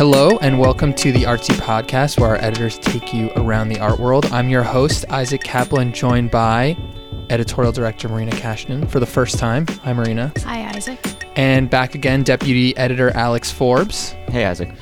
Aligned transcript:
Hello, 0.00 0.38
and 0.38 0.58
welcome 0.58 0.94
to 0.94 1.12
the 1.12 1.24
Artsy 1.24 1.54
Podcast, 1.56 2.18
where 2.18 2.30
our 2.30 2.36
editors 2.36 2.78
take 2.78 3.12
you 3.12 3.30
around 3.36 3.68
the 3.68 3.78
art 3.80 4.00
world. 4.00 4.24
I'm 4.32 4.48
your 4.48 4.62
host, 4.62 5.04
Isaac 5.10 5.42
Kaplan, 5.42 5.92
joined 5.92 6.30
by 6.30 6.74
editorial 7.28 7.70
director 7.70 8.08
Marina 8.08 8.32
Cashdan 8.32 8.88
for 8.88 8.98
the 8.98 9.04
first 9.04 9.38
time. 9.38 9.66
Hi, 9.84 9.92
Marina. 9.92 10.32
Hi, 10.38 10.70
Isaac. 10.74 11.26
And 11.36 11.68
back 11.68 11.94
again, 11.94 12.22
deputy 12.22 12.74
editor 12.78 13.10
Alex 13.10 13.50
Forbes. 13.50 14.12
Hey, 14.30 14.46
Isaac. 14.46 14.72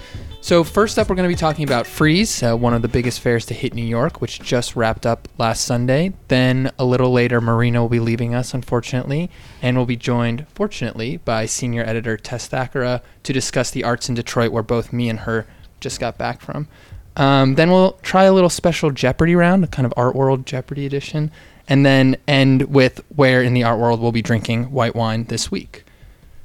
So, 0.40 0.62
first 0.62 0.98
up, 0.98 1.10
we're 1.10 1.16
going 1.16 1.28
to 1.28 1.34
be 1.34 1.38
talking 1.38 1.64
about 1.64 1.86
Frieze, 1.86 2.42
uh, 2.44 2.56
one 2.56 2.72
of 2.72 2.80
the 2.80 2.88
biggest 2.88 3.20
fairs 3.20 3.44
to 3.46 3.54
hit 3.54 3.74
New 3.74 3.84
York, 3.84 4.20
which 4.20 4.40
just 4.40 4.76
wrapped 4.76 5.04
up 5.04 5.28
last 5.36 5.64
Sunday. 5.64 6.12
Then, 6.28 6.70
a 6.78 6.84
little 6.84 7.12
later, 7.12 7.40
Marina 7.40 7.82
will 7.82 7.88
be 7.88 7.98
leaving 7.98 8.36
us, 8.36 8.54
unfortunately, 8.54 9.30
and 9.60 9.76
we'll 9.76 9.84
be 9.84 9.96
joined, 9.96 10.46
fortunately, 10.54 11.16
by 11.18 11.46
senior 11.46 11.82
editor 11.82 12.16
Tess 12.16 12.48
Thackara 12.48 13.02
to 13.24 13.32
discuss 13.32 13.72
the 13.72 13.82
arts 13.82 14.08
in 14.08 14.14
Detroit, 14.14 14.52
where 14.52 14.62
both 14.62 14.92
me 14.92 15.08
and 15.08 15.20
her 15.20 15.46
just 15.80 15.98
got 15.98 16.16
back 16.16 16.40
from. 16.40 16.68
Um, 17.16 17.56
then, 17.56 17.70
we'll 17.70 17.98
try 18.02 18.24
a 18.24 18.32
little 18.32 18.48
special 18.48 18.92
Jeopardy 18.92 19.34
round, 19.34 19.64
a 19.64 19.66
kind 19.66 19.84
of 19.84 19.92
art 19.96 20.14
world 20.14 20.46
Jeopardy 20.46 20.86
edition, 20.86 21.32
and 21.66 21.84
then 21.84 22.16
end 22.28 22.72
with 22.72 23.04
where 23.14 23.42
in 23.42 23.54
the 23.54 23.64
art 23.64 23.80
world 23.80 24.00
we'll 24.00 24.12
be 24.12 24.22
drinking 24.22 24.70
white 24.70 24.94
wine 24.94 25.24
this 25.24 25.50
week. 25.50 25.84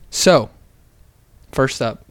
So, 0.09 0.49
first 1.51 1.79
up, 1.79 2.02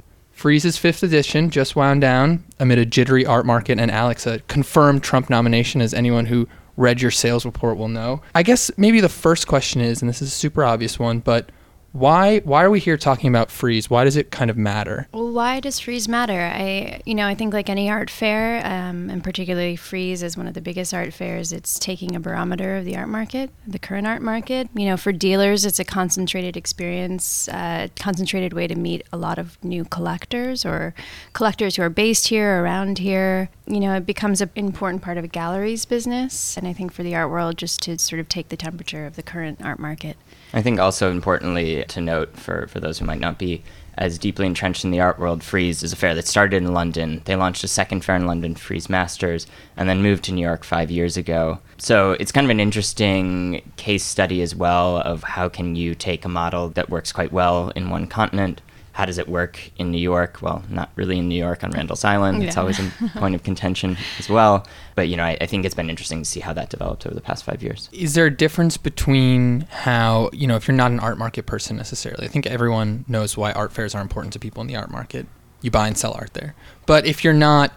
Frieze's 0.43 0.77
fifth 0.77 1.05
edition 1.05 1.51
just 1.51 1.77
wound 1.77 2.01
down 2.01 2.43
amid 2.59 2.77
a 2.77 2.85
jittery 2.85 3.25
art 3.25 3.47
market, 3.47 3.79
and 3.79 3.93
Alex, 3.93 4.27
a 4.27 4.41
confirmed 4.49 5.01
Trump 5.01 5.31
nomination, 5.31 5.81
as 5.81 5.95
anyone 5.95 6.27
who 6.27 6.49
read 6.77 7.01
your 7.01 7.13
sales 7.13 7.45
report 7.45 7.77
will 7.77 7.87
know. 7.87 8.23
I 8.35 8.43
guess 8.43 8.69
maybe 8.77 9.01
the 9.01 9.09
first 9.09 9.47
question 9.47 9.81
is, 9.81 10.03
and 10.03 10.09
this 10.09 10.21
is 10.21 10.27
a 10.27 10.33
super 10.33 10.65
obvious 10.65 10.99
one, 10.99 11.21
but 11.21 11.53
why 11.93 12.39
why 12.41 12.65
are 12.65 12.71
we 12.71 12.81
here 12.81 12.97
talking 12.97 13.29
about 13.29 13.51
Frieze? 13.51 13.91
Why 13.91 14.05
does 14.05 14.17
it 14.17 14.31
kind 14.31 14.51
of 14.51 14.57
matter? 14.57 15.09
Well, 15.13 15.31
why 15.31 15.61
does 15.61 15.79
Frieze 15.79 16.09
matter? 16.09 16.41
I, 16.41 17.03
you 17.05 17.15
know, 17.15 17.27
I 17.27 17.35
think 17.35 17.53
like 17.53 17.69
any 17.69 17.91
art 17.91 18.09
fair, 18.09 18.65
um, 18.65 19.11
and 19.11 19.23
particularly 19.23 19.77
Frieze 19.77 20.23
is 20.23 20.37
one 20.37 20.47
of 20.47 20.55
the 20.55 20.63
biggest 20.63 20.95
art 20.95 21.13
fairs. 21.13 21.53
It's 21.53 21.79
taking 21.79 22.17
a 22.17 22.21
barometer 22.21 22.77
of 22.77 22.87
the 22.87 22.97
art 22.97 23.09
market, 23.09 23.51
the 23.67 23.79
current 23.79 24.07
art 24.07 24.23
market. 24.23 24.69
You 24.75 24.87
know, 24.87 24.97
for 24.97 25.13
dealers, 25.13 25.67
it's 25.67 25.79
a 25.79 25.85
concentrated 25.85 26.57
experience, 26.57 27.47
uh, 27.49 27.89
concentrated 27.97 28.55
way 28.55 28.67
to 28.67 28.75
meet 28.75 29.07
a 29.13 29.19
lot 29.19 29.39
of 29.39 29.63
new 29.63 29.85
collectors 29.85 30.65
or 30.65 30.95
collectors 31.35 31.77
who 31.77 31.83
are 31.83 31.91
based 31.91 32.29
here, 32.29 32.63
around 32.63 32.99
here. 32.99 33.51
You 33.67 33.81
know, 33.81 33.95
it 33.95 34.07
becomes 34.07 34.41
an 34.41 34.51
important 34.57 35.03
part 35.03 35.19
of 35.19 35.25
a 35.25 35.29
gallery's 35.29 35.85
business, 35.85 36.57
and 36.57 36.67
I 36.67 36.73
think 36.73 36.93
for 36.93 37.03
the 37.03 37.15
art 37.15 37.31
world, 37.31 37.59
just 37.59 37.83
to 37.83 37.99
sort 37.99 38.21
of 38.21 38.29
take 38.29 38.49
the 38.49 38.57
temperature 38.57 39.05
of 39.05 39.17
the 39.17 39.23
current 39.23 39.61
art 39.63 39.79
market. 39.79 40.17
I 40.55 40.63
think 40.63 40.79
also 40.79 41.11
importantly 41.11 41.85
to 41.89 42.01
note 42.01 42.37
for, 42.37 42.67
for 42.67 42.81
those 42.81 42.99
who 42.99 43.07
might 43.07 43.21
not 43.21 43.39
be 43.39 43.63
as 43.97 44.19
deeply 44.19 44.47
entrenched 44.47 44.85
in 44.85 44.91
the 44.91 45.01
art 45.01 45.19
world, 45.19 45.43
Frieze 45.43 45.83
is 45.83 45.93
a 45.93 45.97
fair 45.97 46.15
that 46.15 46.27
started 46.27 46.57
in 46.57 46.73
London. 46.73 47.21
They 47.27 47.37
launched 47.37 47.63
a 47.65 47.69
second 47.69 48.05
fair 48.05 48.17
in 48.17 48.27
London, 48.27 48.55
Frieze 48.55 48.89
Masters, 48.89 49.47
and 49.77 49.89
then 49.89 50.03
moved 50.03 50.25
to 50.25 50.33
New 50.33 50.41
York 50.43 50.65
five 50.65 50.91
years 50.91 51.17
ago. 51.17 51.59
So 51.77 52.13
it's 52.13 52.33
kind 52.33 52.47
of 52.47 52.51
an 52.51 52.61
interesting 52.61 53.71
case 53.77 54.05
study 54.05 54.41
as 54.41 54.55
well 54.55 54.99
of 54.99 55.23
how 55.23 55.49
can 55.49 55.77
you 55.77 55.95
take 55.95 56.25
a 56.25 56.29
model 56.29 56.71
that 56.71 56.91
works 56.91 57.13
quite 57.13 57.33
well 57.33 57.69
in 57.71 57.91
one 57.91 58.07
continent 58.07 58.63
how 58.93 59.07
does 59.07 59.19
it 59.19 59.29
work 59.29 59.59
in 59.77 59.91
New 59.91 60.01
York? 60.01 60.39
Well, 60.43 60.63
not 60.69 60.91
really 60.97 61.19
in 61.19 61.29
New 61.29 61.39
York 61.39 61.65
on 61.65 61.71
Randall's 61.71 62.05
Island. 62.05 62.43
Yeah. 62.43 62.49
It's 62.49 62.57
always 62.57 62.79
a 62.79 62.91
point 63.15 63.35
of 63.35 63.43
contention 63.43 63.97
as 64.19 64.29
well. 64.29 64.67
But 64.95 65.09
you 65.09 65.17
know, 65.17 65.25
I, 65.25 65.39
I, 65.41 65.47
think 65.47 65.65
it's 65.65 65.75
been 65.75 65.89
interesting 65.89 66.19
to 66.21 66.25
see 66.29 66.41
how 66.41 66.53
that 66.53 66.69
developed 66.69 67.07
over 67.07 67.15
the 67.15 67.23
past 67.23 67.45
five 67.45 67.63
years. 67.63 67.89
Is 67.93 68.15
there 68.15 68.27
a 68.27 68.31
difference 68.31 68.77
between 68.77 69.63
how 69.71 70.29
you 70.33 70.47
know 70.47 70.57
if 70.57 70.69
you're 70.69 70.77
not 70.77 70.91
an 70.91 71.01
art 71.01 71.17
market 71.19 71.47
person 71.47 71.77
necessarily? 71.77 72.27
I 72.27 72.29
think 72.29 72.47
everyone 72.47 73.05
knows 73.09 73.37
why 73.37 73.53
art 73.53 73.73
fairs 73.73 73.95
are 73.95 74.03
important 74.03 74.35
to 74.35 74.39
people 74.39 74.61
in 74.61 74.67
the 74.67 74.77
art 74.77 74.91
market. 74.91 75.27
You 75.63 75.71
buy 75.71 75.87
and 75.87 75.97
sell 75.97 76.13
art 76.13 76.35
there. 76.35 76.55
But 76.87 77.07
if 77.07 77.25
you're 77.25 77.33
not 77.33 77.73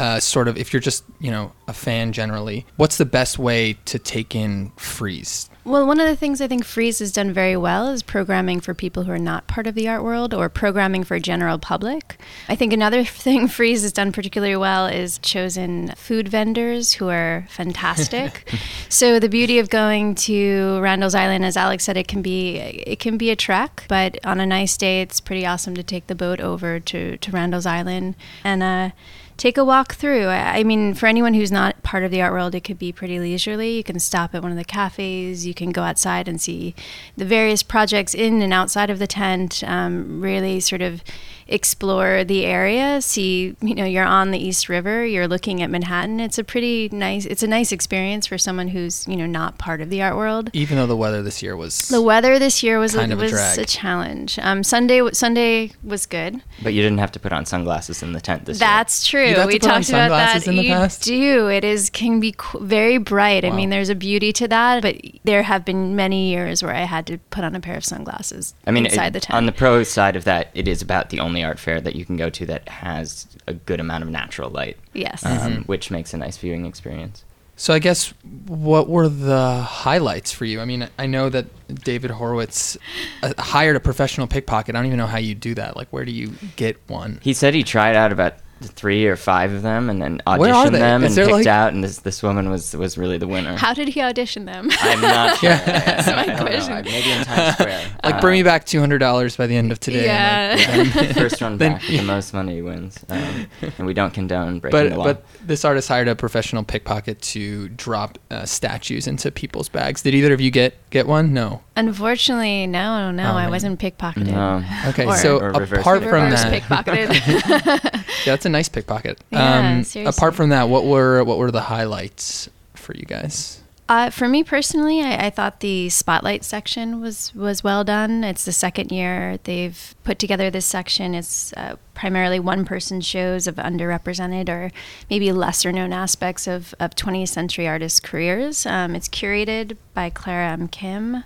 uh, 0.00 0.18
sort 0.18 0.48
of 0.48 0.56
if 0.56 0.72
you're 0.72 0.80
just 0.80 1.04
you 1.20 1.30
know 1.30 1.52
a 1.68 1.74
fan 1.74 2.12
generally, 2.12 2.64
what's 2.76 2.96
the 2.96 3.04
best 3.04 3.38
way 3.38 3.74
to 3.84 3.98
take 3.98 4.34
in 4.34 4.72
Frieze? 4.76 5.50
Well, 5.62 5.86
one 5.86 6.00
of 6.00 6.06
the 6.06 6.16
things 6.16 6.40
I 6.40 6.48
think 6.48 6.64
Frieze 6.64 7.00
has 7.00 7.12
done 7.12 7.34
very 7.34 7.54
well 7.54 7.88
is 7.88 8.02
programming 8.02 8.60
for 8.60 8.72
people 8.72 9.02
who 9.02 9.12
are 9.12 9.18
not 9.18 9.46
part 9.46 9.66
of 9.66 9.74
the 9.74 9.88
art 9.88 10.02
world 10.02 10.32
or 10.32 10.48
programming 10.48 11.04
for 11.04 11.18
general 11.18 11.58
public. 11.58 12.18
I 12.48 12.56
think 12.56 12.72
another 12.72 13.04
thing 13.24 13.46
Frieze 13.46 13.82
has 13.82 13.92
done 13.92 14.10
particularly 14.10 14.56
well 14.56 14.86
is 14.86 15.18
chosen 15.18 15.88
food 15.96 16.28
vendors 16.28 16.92
who 16.92 17.10
are 17.10 17.46
fantastic. 17.50 18.50
so 18.88 19.20
the 19.20 19.28
beauty 19.28 19.58
of 19.58 19.68
going 19.68 20.14
to 20.14 20.80
Randall's 20.80 21.14
Island, 21.14 21.44
as 21.44 21.58
Alex 21.58 21.84
said, 21.84 21.98
it 21.98 22.08
can 22.08 22.22
be 22.22 22.56
it 22.56 23.00
can 23.00 23.18
be 23.18 23.28
a 23.28 23.36
trek, 23.36 23.84
but 23.86 24.18
on 24.24 24.40
a 24.40 24.46
nice 24.46 24.78
day, 24.78 25.02
it's 25.02 25.20
pretty 25.20 25.44
awesome 25.44 25.74
to 25.74 25.82
take 25.82 26.06
the 26.06 26.14
boat 26.14 26.40
over 26.40 26.80
to 26.80 27.18
to 27.18 27.30
Randall's 27.30 27.66
Island 27.66 28.16
and. 28.42 28.62
Uh, 28.62 28.90
take 29.40 29.56
a 29.56 29.64
walk 29.64 29.94
through. 29.94 30.26
I 30.26 30.62
mean, 30.64 30.92
for 30.92 31.06
anyone 31.06 31.32
who's 31.32 31.50
not 31.50 31.82
part 31.82 32.04
of 32.04 32.10
the 32.10 32.20
art 32.20 32.34
world, 32.34 32.54
it 32.54 32.60
could 32.60 32.78
be 32.78 32.92
pretty 32.92 33.18
leisurely. 33.18 33.70
You 33.70 33.82
can 33.82 33.98
stop 33.98 34.34
at 34.34 34.42
one 34.42 34.52
of 34.52 34.58
the 34.58 34.66
cafes, 34.66 35.46
you 35.46 35.54
can 35.54 35.70
go 35.70 35.82
outside 35.82 36.28
and 36.28 36.38
see 36.38 36.74
the 37.16 37.24
various 37.24 37.62
projects 37.62 38.14
in 38.14 38.42
and 38.42 38.52
outside 38.52 38.90
of 38.90 38.98
the 38.98 39.06
tent, 39.06 39.64
um, 39.66 40.20
really 40.20 40.60
sort 40.60 40.82
of 40.82 41.02
explore 41.50 42.24
the 42.24 42.44
area 42.44 43.00
see 43.00 43.54
you 43.60 43.74
know 43.74 43.84
you're 43.84 44.04
on 44.04 44.30
the 44.30 44.38
east 44.38 44.68
river 44.68 45.04
you're 45.04 45.28
looking 45.28 45.62
at 45.62 45.70
manhattan 45.70 46.20
it's 46.20 46.38
a 46.38 46.44
pretty 46.44 46.88
nice 46.92 47.26
it's 47.26 47.42
a 47.42 47.46
nice 47.46 47.72
experience 47.72 48.26
for 48.26 48.38
someone 48.38 48.68
who's 48.68 49.06
you 49.08 49.16
know 49.16 49.26
not 49.26 49.58
part 49.58 49.80
of 49.80 49.90
the 49.90 50.02
art 50.02 50.16
world. 50.16 50.50
Even 50.52 50.76
though 50.76 50.86
the 50.86 50.96
weather 50.96 51.22
this 51.22 51.42
year 51.42 51.56
was 51.56 51.88
the 51.88 52.02
weather 52.02 52.38
this 52.38 52.62
year 52.62 52.78
was 52.78 52.94
kind 52.94 53.12
a, 53.12 53.14
of 53.14 53.20
a, 53.20 53.22
was 53.22 53.32
drag. 53.32 53.58
a 53.58 53.64
challenge. 53.64 54.38
Um, 54.38 54.62
sunday 54.62 55.10
sunday 55.12 55.72
was 55.82 56.06
good. 56.06 56.42
But 56.62 56.74
you 56.74 56.82
didn't 56.82 56.98
have 56.98 57.12
to 57.12 57.20
put 57.20 57.32
on 57.32 57.46
sunglasses 57.46 58.02
in 58.02 58.12
the 58.12 58.20
tent 58.20 58.46
this 58.46 58.58
that's 58.58 59.12
year. 59.12 59.34
That's 59.34 59.36
true. 59.36 59.46
We 59.46 59.58
talked 59.58 59.88
about 59.88 60.10
that. 60.10 60.46
in 60.46 60.56
the 60.56 60.64
you 60.64 60.70
past? 60.70 61.02
do. 61.02 61.48
It 61.48 61.64
is 61.64 61.90
can 61.90 62.20
be 62.20 62.32
qu- 62.32 62.60
very 62.60 62.98
bright. 62.98 63.44
Wow. 63.44 63.50
i 63.50 63.56
mean 63.56 63.70
there's 63.70 63.88
a 63.88 63.94
beauty 63.94 64.32
to 64.32 64.48
that 64.48 64.82
but 64.82 64.96
there 65.24 65.42
have 65.42 65.64
been 65.64 65.94
many 65.94 66.30
years 66.30 66.62
where 66.62 66.74
i 66.74 66.80
had 66.80 67.06
to 67.06 67.18
put 67.30 67.44
on 67.44 67.54
a 67.54 67.60
pair 67.60 67.76
of 67.76 67.84
sunglasses 67.84 68.54
i 68.66 68.70
mean 68.70 68.86
inside 68.86 69.08
it, 69.08 69.12
the 69.12 69.20
tent. 69.20 69.36
on 69.36 69.46
the 69.46 69.52
pro 69.52 69.82
side 69.82 70.16
of 70.16 70.24
that 70.24 70.50
it 70.54 70.66
is 70.66 70.82
about 70.82 71.10
the 71.10 71.20
only 71.20 71.39
art 71.42 71.58
fair 71.58 71.80
that 71.80 71.96
you 71.96 72.04
can 72.04 72.16
go 72.16 72.30
to 72.30 72.46
that 72.46 72.68
has 72.68 73.26
a 73.46 73.54
good 73.54 73.80
amount 73.80 74.04
of 74.04 74.10
natural 74.10 74.50
light. 74.50 74.76
Yes. 74.92 75.24
Um, 75.24 75.38
mm-hmm. 75.38 75.62
Which 75.62 75.90
makes 75.90 76.14
a 76.14 76.16
nice 76.16 76.36
viewing 76.36 76.66
experience. 76.66 77.24
So 77.56 77.74
I 77.74 77.78
guess 77.78 78.14
what 78.46 78.88
were 78.88 79.08
the 79.10 79.60
highlights 79.60 80.32
for 80.32 80.46
you? 80.46 80.60
I 80.60 80.64
mean, 80.64 80.88
I 80.98 81.04
know 81.04 81.28
that 81.28 81.46
David 81.84 82.10
Horvitz 82.10 82.78
uh, 83.22 83.34
hired 83.38 83.76
a 83.76 83.80
professional 83.80 84.26
pickpocket. 84.26 84.74
I 84.74 84.78
don't 84.78 84.86
even 84.86 84.96
know 84.96 85.06
how 85.06 85.18
you 85.18 85.34
do 85.34 85.54
that. 85.56 85.76
Like, 85.76 85.88
where 85.90 86.06
do 86.06 86.10
you 86.12 86.32
get 86.56 86.80
one? 86.86 87.20
He 87.22 87.34
said 87.34 87.52
he 87.52 87.62
tried 87.62 87.96
out 87.96 88.12
about 88.12 88.36
three 88.62 89.06
or 89.06 89.16
five 89.16 89.52
of 89.52 89.62
them 89.62 89.88
and 89.88 90.02
then 90.02 90.20
auditioned 90.26 90.72
them 90.72 91.02
and 91.02 91.14
picked 91.14 91.30
like... 91.30 91.46
out 91.46 91.72
and 91.72 91.82
this 91.82 92.00
this 92.00 92.22
woman 92.22 92.50
was 92.50 92.74
was 92.76 92.98
really 92.98 93.16
the 93.16 93.26
winner. 93.26 93.56
How 93.56 93.72
did 93.72 93.88
he 93.88 94.02
audition 94.02 94.44
them? 94.44 94.68
I'm 94.80 95.00
not 95.00 95.36
sure. 95.38 95.50
That's 95.66 96.06
my 96.06 96.24
question. 96.40 96.84
Maybe 96.84 97.10
in 97.10 97.24
Times 97.24 97.54
Square. 97.54 97.90
Like 98.04 98.14
uh, 98.16 98.20
bring 98.20 98.38
me 98.38 98.42
back 98.42 98.66
two 98.66 98.78
hundred 98.78 98.98
dollars 98.98 99.36
by 99.36 99.46
the 99.46 99.56
end 99.56 99.72
of 99.72 99.80
today. 99.80 100.04
Yeah. 100.04 100.56
Like, 100.58 100.94
yeah. 100.94 101.12
First 101.14 101.40
one 101.40 101.56
back, 101.56 101.82
the 101.82 102.02
most 102.02 102.34
money 102.34 102.60
wins. 102.60 103.02
Um, 103.08 103.46
and 103.78 103.86
we 103.86 103.94
don't 103.94 104.12
condone 104.12 104.60
breaking 104.60 104.78
but, 104.78 104.90
the 104.90 104.96
law. 104.98 105.04
But 105.04 105.24
this 105.46 105.64
artist 105.64 105.88
hired 105.88 106.08
a 106.08 106.14
professional 106.14 106.62
pickpocket 106.62 107.22
to 107.22 107.68
drop 107.70 108.18
uh, 108.30 108.44
statues 108.44 109.06
into 109.06 109.30
people's 109.30 109.68
bags. 109.68 110.02
Did 110.02 110.14
either 110.14 110.34
of 110.34 110.40
you 110.40 110.50
get 110.50 110.74
get 110.90 111.06
one? 111.06 111.32
No. 111.32 111.62
Unfortunately, 111.86 112.66
no, 112.66 113.10
no, 113.10 113.32
oh, 113.32 113.36
I 113.36 113.48
wasn't 113.48 113.80
pickpocketed. 113.80 114.32
No. 114.32 114.62
Okay, 114.90 115.06
or, 115.06 115.16
so 115.16 115.38
or 115.38 115.50
apart 115.50 116.02
from 116.02 116.30
that, 116.30 116.62
pickpocketed. 116.62 117.14
yeah, 118.26 118.32
that's 118.32 118.44
a 118.44 118.50
nice 118.50 118.68
pickpocket. 118.68 119.18
Yeah, 119.30 119.58
um, 119.58 119.84
seriously. 119.84 120.18
Apart 120.18 120.34
from 120.34 120.50
that, 120.50 120.68
what 120.68 120.84
were 120.84 121.24
what 121.24 121.38
were 121.38 121.50
the 121.50 121.62
highlights 121.62 122.50
for 122.74 122.94
you 122.94 123.04
guys? 123.04 123.62
Uh, 123.88 124.08
for 124.08 124.28
me 124.28 124.44
personally, 124.44 125.02
I, 125.02 125.26
I, 125.26 125.30
thought 125.30 125.58
the 125.58 125.88
spotlight 125.88 126.44
section 126.44 127.00
was 127.00 127.34
was 127.34 127.64
well 127.64 127.82
done. 127.82 128.22
It's 128.22 128.44
the 128.44 128.52
second 128.52 128.92
year 128.92 129.38
they've 129.42 129.96
put 130.04 130.20
together 130.20 130.48
this 130.48 130.64
section. 130.64 131.12
It's 131.12 131.52
uh, 131.54 131.74
primarily 131.92 132.38
one 132.38 132.64
person 132.64 133.00
shows 133.00 133.48
of 133.48 133.56
underrepresented 133.56 134.48
or 134.48 134.70
maybe 135.10 135.32
lesser 135.32 135.72
known 135.72 135.92
aspects 135.92 136.46
of, 136.46 136.72
of 136.78 136.94
20th 136.94 137.30
century 137.30 137.66
artists' 137.66 137.98
careers. 137.98 138.64
Um, 138.64 138.94
it's 138.94 139.08
curated 139.08 139.76
by 139.92 140.08
Clara 140.08 140.52
M. 140.52 140.68
Kim. 140.68 141.24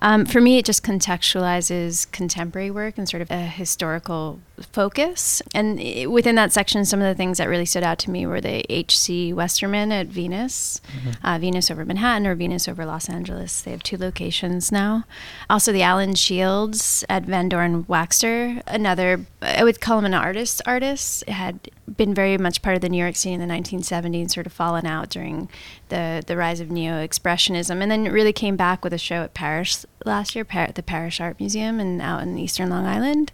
Um, 0.00 0.24
for 0.24 0.40
me, 0.40 0.58
it 0.58 0.64
just 0.64 0.84
contextualizes 0.84 2.10
contemporary 2.12 2.70
work 2.70 2.98
and 2.98 3.08
sort 3.08 3.22
of 3.22 3.30
a 3.30 3.42
historical 3.46 4.40
focus. 4.72 5.42
And 5.54 5.78
within 6.10 6.34
that 6.36 6.52
section, 6.52 6.84
some 6.84 7.00
of 7.00 7.06
the 7.06 7.14
things 7.14 7.38
that 7.38 7.48
really 7.48 7.66
stood 7.66 7.82
out 7.82 7.98
to 8.00 8.10
me 8.10 8.26
were 8.26 8.40
the 8.40 8.64
H.C. 8.72 9.32
Westermann 9.32 9.92
at 9.92 10.06
Venus, 10.06 10.80
mm-hmm. 10.92 11.26
uh, 11.26 11.38
Venus 11.38 11.70
over 11.70 11.84
Manhattan 11.84 12.26
or 12.26 12.34
Venus 12.34 12.68
over 12.68 12.84
Los 12.84 13.08
Angeles. 13.08 13.62
They 13.62 13.70
have 13.70 13.82
two 13.82 13.96
locations 13.96 14.70
now. 14.70 15.04
Also, 15.50 15.72
the 15.72 15.82
Alan 15.82 16.14
Shields 16.14 17.04
at 17.08 17.24
Van 17.24 17.48
Doren 17.48 17.84
Waxter, 17.86 18.62
another, 18.66 19.26
I 19.42 19.64
would 19.64 19.80
call 19.80 19.98
him 19.98 20.04
an 20.04 20.14
artist 20.14 20.62
artist. 20.66 21.24
It 21.26 21.32
had 21.32 21.70
been 21.96 22.14
very 22.14 22.36
much 22.38 22.62
part 22.62 22.76
of 22.76 22.82
the 22.82 22.88
New 22.88 22.98
York 23.02 23.16
scene 23.16 23.40
in 23.40 23.48
the 23.48 23.54
1970s, 23.54 24.30
sort 24.30 24.46
of 24.46 24.52
fallen 24.52 24.86
out 24.86 25.08
during 25.08 25.48
the 25.88 26.22
the 26.26 26.36
rise 26.36 26.60
of 26.60 26.70
neo 26.70 26.94
expressionism, 27.06 27.80
and 27.82 27.90
then 27.90 28.04
really 28.12 28.32
came 28.32 28.56
back 28.56 28.84
with 28.84 28.92
a 28.92 28.98
show 28.98 29.22
at 29.22 29.34
Parrish 29.34 29.84
last 30.04 30.34
year, 30.34 30.44
Par- 30.44 30.70
the 30.74 30.82
Parrish 30.82 31.20
Art 31.20 31.38
Museum, 31.40 31.80
and 31.80 32.00
out 32.00 32.22
in 32.22 32.38
Eastern 32.38 32.70
Long 32.70 32.86
Island. 32.86 33.32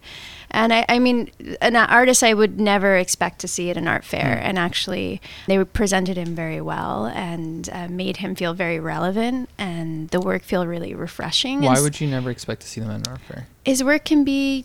And 0.50 0.72
I, 0.72 0.84
I 0.88 0.98
mean, 1.00 1.30
an 1.60 1.74
artist 1.74 2.22
I 2.22 2.32
would 2.32 2.60
never 2.60 2.96
expect 2.96 3.40
to 3.40 3.48
see 3.48 3.70
at 3.70 3.76
an 3.76 3.88
art 3.88 4.04
fair, 4.04 4.36
Mm. 4.36 4.42
and 4.44 4.58
actually, 4.58 5.20
they 5.48 5.62
presented 5.64 6.16
him 6.16 6.34
very 6.36 6.60
well 6.60 7.06
and 7.06 7.68
uh, 7.72 7.88
made 7.88 8.18
him 8.18 8.34
feel 8.36 8.54
very 8.54 8.78
relevant, 8.78 9.48
and 9.58 10.08
the 10.10 10.20
work 10.20 10.42
feel 10.42 10.64
really 10.66 10.94
refreshing. 10.94 11.62
Why 11.62 11.80
would 11.80 12.00
you 12.00 12.06
never 12.06 12.30
expect 12.30 12.60
to 12.62 12.68
see 12.68 12.80
them 12.80 12.90
at 12.90 13.06
an 13.06 13.12
art 13.12 13.20
fair? 13.22 13.46
his 13.64 13.82
work 13.82 14.04
can 14.04 14.24
be 14.24 14.64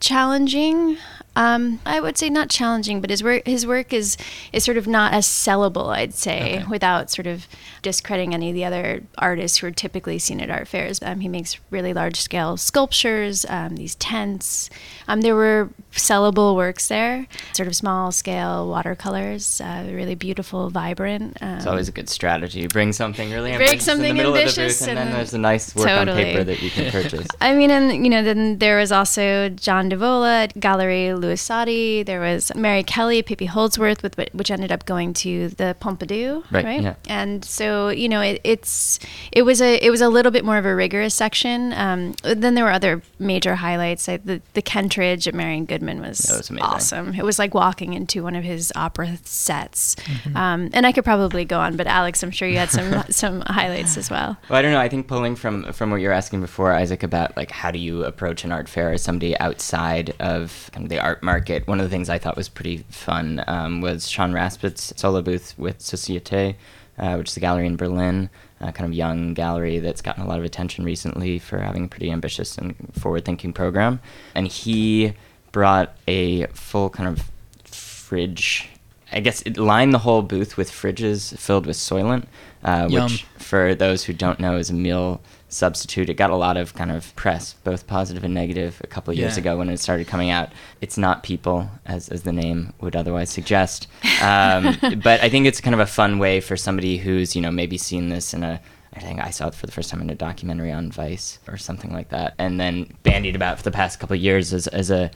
challenging. 0.00 0.96
Um, 1.38 1.80
I 1.84 2.00
would 2.00 2.16
say 2.16 2.30
not 2.30 2.48
challenging, 2.48 3.02
but 3.02 3.10
his 3.10 3.22
work 3.22 3.46
his 3.46 3.66
work 3.66 3.92
is 3.92 4.16
is 4.54 4.64
sort 4.64 4.78
of 4.78 4.86
not 4.86 5.12
as 5.12 5.26
sellable. 5.26 5.88
I'd 5.94 6.14
say 6.14 6.56
Okay. 6.60 6.64
without 6.66 7.10
sort 7.10 7.26
of 7.26 7.46
discrediting 7.82 8.32
any 8.32 8.48
of 8.48 8.54
the 8.54 8.64
other 8.64 9.02
artists 9.18 9.58
who 9.58 9.66
are 9.66 9.70
typically 9.70 10.18
seen 10.18 10.40
at 10.40 10.50
art 10.50 10.66
fairs. 10.66 10.98
Um, 11.02 11.20
he 11.20 11.28
makes 11.28 11.58
really 11.70 11.92
large 11.92 12.16
scale 12.18 12.56
sculptures, 12.56 13.44
um, 13.50 13.76
these 13.76 13.94
tents. 13.96 14.70
Um, 15.08 15.20
there 15.20 15.36
were 15.36 15.68
sellable 15.92 16.56
works 16.56 16.88
there, 16.88 17.26
sort 17.52 17.66
of 17.68 17.76
small 17.76 18.12
scale 18.12 18.66
watercolors, 18.68 19.60
uh, 19.60 19.86
really 19.92 20.14
beautiful, 20.14 20.70
vibrant. 20.70 21.36
Um, 21.42 21.56
It's 21.58 21.66
always 21.66 21.88
a 21.88 21.92
good 21.92 22.08
strategy. 22.08 22.66
Bring 22.66 22.92
something 22.94 23.30
really 23.30 23.50
Bring 23.52 23.68
ambitious 23.68 23.88
in 23.88 23.92
something 23.92 24.08
the 24.08 24.14
middle 24.14 24.32
of 24.32 24.36
the 24.36 24.40
ambitious 24.40 24.78
booth, 24.80 24.88
and, 24.88 24.90
and 24.90 24.98
then 24.98 25.06
then- 25.08 25.16
there's 25.16 25.34
a 25.34 25.38
nice 25.38 25.74
work 25.76 25.86
Totally. 25.86 26.18
on 26.18 26.24
paper 26.24 26.44
that 26.44 26.62
you 26.62 26.70
can 26.70 26.90
purchase. 26.90 27.26
I 27.42 27.54
mean, 27.54 27.70
and 27.70 28.02
you 28.04 28.10
know, 28.10 28.22
then 28.22 28.56
there 28.58 28.78
was 28.78 28.90
also 28.90 29.50
John 29.50 29.85
Divola 29.90 30.44
at 30.44 30.60
Gallery 30.60 31.08
Luisotti. 31.14 32.04
There 32.04 32.20
was 32.20 32.54
Mary 32.54 32.82
Kelly, 32.82 33.22
Pippy 33.22 33.48
Houldsworth, 33.48 34.02
with 34.02 34.16
which 34.32 34.50
ended 34.50 34.72
up 34.72 34.84
going 34.86 35.12
to 35.14 35.48
the 35.50 35.76
Pompidou, 35.80 36.44
Right, 36.50 36.64
right? 36.64 36.82
yeah. 36.82 36.94
And 37.08 37.44
so 37.44 37.88
you 37.88 38.08
know, 38.08 38.20
it, 38.20 38.40
it's 38.44 38.98
it 39.32 39.42
was 39.42 39.60
a 39.62 39.76
it 39.84 39.90
was 39.90 40.00
a 40.00 40.08
little 40.08 40.32
bit 40.32 40.44
more 40.44 40.58
of 40.58 40.64
a 40.66 40.74
rigorous 40.74 41.14
section. 41.14 41.72
Um, 41.72 42.14
then 42.22 42.54
there 42.54 42.64
were 42.64 42.72
other 42.72 43.02
major 43.18 43.54
highlights. 43.56 44.08
Like 44.08 44.24
the 44.24 44.40
the 44.54 44.62
Kentridge 44.62 45.26
at 45.26 45.34
Marian 45.34 45.64
Goodman 45.64 46.00
was, 46.00 46.18
That 46.18 46.36
was 46.38 46.50
awesome. 46.60 47.14
It 47.14 47.24
was 47.24 47.38
like 47.38 47.54
walking 47.54 47.94
into 47.94 48.22
one 48.22 48.34
of 48.34 48.44
his 48.44 48.72
opera 48.74 49.16
sets. 49.24 49.94
Mm-hmm. 49.96 50.36
Um, 50.36 50.70
and 50.72 50.86
I 50.86 50.92
could 50.92 51.04
probably 51.04 51.44
go 51.44 51.58
on, 51.60 51.76
but 51.76 51.86
Alex, 51.86 52.22
I'm 52.22 52.30
sure 52.30 52.48
you 52.48 52.58
had 52.58 52.70
some 52.70 53.04
some 53.10 53.42
highlights 53.46 53.96
as 53.96 54.10
well. 54.10 54.36
Well, 54.48 54.58
I 54.58 54.62
don't 54.62 54.72
know. 54.72 54.80
I 54.80 54.88
think 54.88 55.06
pulling 55.06 55.36
from 55.36 55.72
from 55.72 55.90
what 55.90 56.00
you 56.00 56.08
were 56.08 56.14
asking 56.14 56.40
before, 56.40 56.72
Isaac, 56.72 57.02
about 57.02 57.36
like 57.36 57.50
how 57.50 57.70
do 57.70 57.78
you 57.78 58.04
approach 58.04 58.44
an 58.44 58.52
art 58.52 58.68
fair 58.68 58.92
as 58.92 59.02
somebody 59.02 59.38
outside 59.38 59.75
of 60.20 60.70
kind 60.72 60.84
of 60.84 60.90
the 60.90 60.98
art 60.98 61.22
market. 61.22 61.66
One 61.66 61.80
of 61.80 61.84
the 61.84 61.90
things 61.90 62.08
I 62.08 62.18
thought 62.18 62.36
was 62.36 62.48
pretty 62.48 62.78
fun 62.88 63.44
um, 63.46 63.80
was 63.80 64.08
Sean 64.08 64.32
Raspet's 64.32 64.92
solo 64.96 65.22
booth 65.22 65.54
with 65.58 65.80
Societe, 65.80 66.56
uh, 66.98 67.16
which 67.16 67.28
is 67.28 67.36
a 67.36 67.40
gallery 67.40 67.66
in 67.66 67.76
Berlin, 67.76 68.30
a 68.60 68.72
kind 68.72 68.88
of 68.88 68.94
young 68.94 69.34
gallery 69.34 69.78
that's 69.78 70.00
gotten 70.00 70.22
a 70.22 70.26
lot 70.26 70.38
of 70.38 70.44
attention 70.44 70.84
recently 70.84 71.38
for 71.38 71.58
having 71.58 71.84
a 71.84 71.88
pretty 71.88 72.10
ambitious 72.10 72.56
and 72.56 72.74
forward-thinking 72.92 73.52
program. 73.52 74.00
And 74.34 74.48
he 74.48 75.12
brought 75.52 75.94
a 76.08 76.46
full 76.46 76.88
kind 76.90 77.08
of 77.08 77.30
fridge. 77.64 78.70
I 79.12 79.20
guess 79.20 79.42
it 79.42 79.56
lined 79.56 79.92
the 79.92 79.98
whole 79.98 80.22
booth 80.22 80.56
with 80.56 80.70
fridges 80.70 81.36
filled 81.38 81.66
with 81.66 81.76
Soylent, 81.76 82.24
uh, 82.64 82.88
which, 82.88 83.24
for 83.38 83.74
those 83.74 84.04
who 84.04 84.12
don't 84.12 84.40
know, 84.40 84.56
is 84.56 84.70
a 84.70 84.74
meal 84.74 85.20
substitute. 85.56 86.08
It 86.08 86.14
got 86.14 86.30
a 86.30 86.36
lot 86.36 86.56
of 86.56 86.74
kind 86.74 86.90
of 86.92 87.14
press, 87.16 87.54
both 87.64 87.86
positive 87.86 88.22
and 88.24 88.34
negative, 88.34 88.80
a 88.84 88.86
couple 88.86 89.10
of 89.12 89.18
years 89.18 89.34
Yeah. 89.36 89.40
ago 89.40 89.58
when 89.58 89.68
it 89.68 89.78
started 89.78 90.06
coming 90.06 90.30
out. 90.30 90.50
It's 90.80 90.96
not 90.98 91.22
people, 91.22 91.68
as, 91.86 92.08
as 92.08 92.22
the 92.22 92.32
name 92.32 92.72
would 92.80 92.94
otherwise 92.94 93.30
suggest. 93.30 93.88
Um, 94.22 94.76
but 95.02 95.20
I 95.22 95.28
think 95.28 95.46
it's 95.46 95.60
kind 95.60 95.74
of 95.74 95.80
a 95.80 95.86
fun 95.86 96.18
way 96.18 96.40
for 96.40 96.56
somebody 96.56 96.98
who's, 96.98 97.34
you 97.34 97.42
know, 97.42 97.50
maybe 97.50 97.76
seen 97.78 98.08
this 98.10 98.32
in 98.34 98.42
a 98.44 98.60
I 98.94 99.00
think 99.00 99.20
I 99.20 99.28
saw 99.28 99.48
it 99.48 99.54
for 99.54 99.66
the 99.66 99.72
first 99.72 99.90
time 99.90 100.00
in 100.00 100.08
a 100.08 100.14
documentary 100.14 100.72
on 100.72 100.90
Vice 100.90 101.38
or 101.48 101.58
something 101.58 101.92
like 101.92 102.08
that, 102.08 102.32
and 102.38 102.58
then 102.58 102.94
bandied 103.02 103.36
about 103.36 103.58
for 103.58 103.62
the 103.62 103.70
past 103.70 104.00
couple 104.00 104.14
of 104.16 104.22
years 104.22 104.54
as, 104.54 104.68
as 104.68 104.90
a 104.90 105.10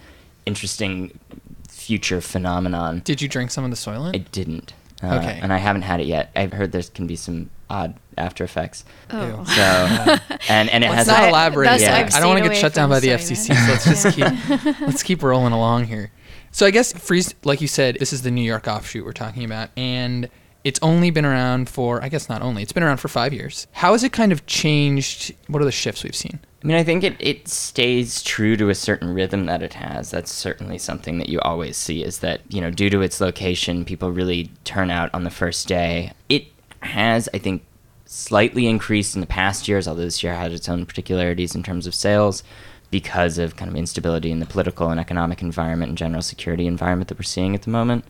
interesting 0.44 1.18
future 1.66 2.20
phenomenon. 2.20 3.00
Did 3.04 3.22
you 3.22 3.28
drink 3.28 3.50
some 3.50 3.64
of 3.64 3.70
the 3.70 3.76
Soylent? 3.78 4.14
I 4.14 4.18
didn't. 4.18 4.74
Uh, 5.02 5.16
Okay. 5.22 5.38
And 5.42 5.50
I 5.50 5.56
haven't 5.56 5.82
had 5.82 5.98
it 6.00 6.06
yet. 6.06 6.30
I've 6.36 6.52
heard 6.52 6.72
there 6.72 6.82
can 6.82 7.06
be 7.06 7.16
some 7.16 7.48
odd 7.70 7.94
after 8.18 8.44
effects. 8.44 8.84
Oh. 9.10 9.26
Ew. 9.40 9.44
So, 9.46 9.62
and, 10.48 10.68
and 10.68 10.84
it 10.84 10.88
Let's 10.88 10.94
has 10.98 11.06
not 11.06 11.20
I- 11.24 11.28
elaborate. 11.28 11.80
yet. 11.80 11.94
I've 11.94 12.14
I 12.14 12.20
don't 12.20 12.28
want 12.30 12.42
to 12.42 12.48
get 12.50 12.58
shut 12.58 12.74
down 12.74 12.90
by 12.90 13.00
the 13.00 13.08
Soylent. 13.08 13.30
FCC. 13.30 13.54
So 13.54 13.70
let's 13.72 13.84
just 13.84 14.18
Yeah. 14.18 14.30
keep 14.66 14.80
let's 14.86 15.02
keep 15.02 15.22
rolling 15.22 15.52
along 15.52 15.84
here. 15.86 16.10
So 16.52 16.66
I 16.66 16.70
guess 16.72 16.92
Frieze, 16.92 17.34
like 17.44 17.60
you 17.60 17.68
said, 17.68 17.96
this 18.00 18.12
is 18.12 18.22
the 18.22 18.30
New 18.30 18.42
York 18.42 18.66
offshoot 18.66 19.04
we're 19.04 19.12
talking 19.12 19.44
about, 19.44 19.70
and 19.76 20.28
it's 20.64 20.80
only 20.82 21.10
been 21.10 21.24
around 21.24 21.68
for 21.70 22.02
I 22.02 22.08
guess 22.10 22.28
not 22.28 22.42
only 22.42 22.62
it's 22.62 22.72
been 22.72 22.82
around 22.82 22.98
for 22.98 23.08
five 23.08 23.32
years. 23.32 23.66
How 23.72 23.92
has 23.92 24.04
it 24.04 24.12
kind 24.12 24.32
of 24.32 24.44
changed? 24.46 25.34
What 25.46 25.62
are 25.62 25.64
the 25.64 25.72
shifts 25.72 26.02
we've 26.04 26.14
seen? 26.14 26.40
I 26.62 26.66
mean, 26.66 26.76
I 26.76 26.82
think 26.84 27.04
it, 27.04 27.16
it 27.20 27.48
stays 27.48 28.22
true 28.22 28.54
to 28.58 28.68
a 28.68 28.74
certain 28.74 29.14
rhythm 29.14 29.46
that 29.46 29.62
it 29.62 29.72
has. 29.72 30.10
That's 30.10 30.30
certainly 30.30 30.76
something 30.76 31.16
that 31.16 31.30
you 31.30 31.40
always 31.40 31.78
see 31.78 32.04
is 32.04 32.18
that, 32.18 32.42
you 32.50 32.60
know, 32.60 32.70
due 32.70 32.90
to 32.90 33.00
its 33.00 33.18
location, 33.18 33.82
people 33.86 34.12
really 34.12 34.50
turn 34.64 34.90
out 34.90 35.08
on 35.14 35.24
the 35.24 35.30
first 35.30 35.66
day. 35.68 36.12
It 36.28 36.48
has, 36.82 37.28
I 37.34 37.38
think, 37.38 37.64
slightly 38.04 38.66
increased 38.66 39.14
in 39.14 39.20
the 39.20 39.26
past 39.26 39.68
years, 39.68 39.86
although 39.86 40.02
this 40.02 40.22
year 40.22 40.34
had 40.34 40.52
its 40.52 40.68
own 40.68 40.84
particularities 40.84 41.54
in 41.54 41.62
terms 41.62 41.86
of 41.86 41.94
sales 41.94 42.42
because 42.90 43.38
of 43.38 43.56
kind 43.56 43.70
of 43.70 43.76
instability 43.76 44.32
in 44.32 44.40
the 44.40 44.46
political 44.46 44.90
and 44.90 44.98
economic 44.98 45.42
environment 45.42 45.90
and 45.90 45.98
general 45.98 46.22
security 46.22 46.66
environment 46.66 47.08
that 47.08 47.18
we're 47.18 47.22
seeing 47.22 47.54
at 47.54 47.62
the 47.62 47.70
moment. 47.70 48.04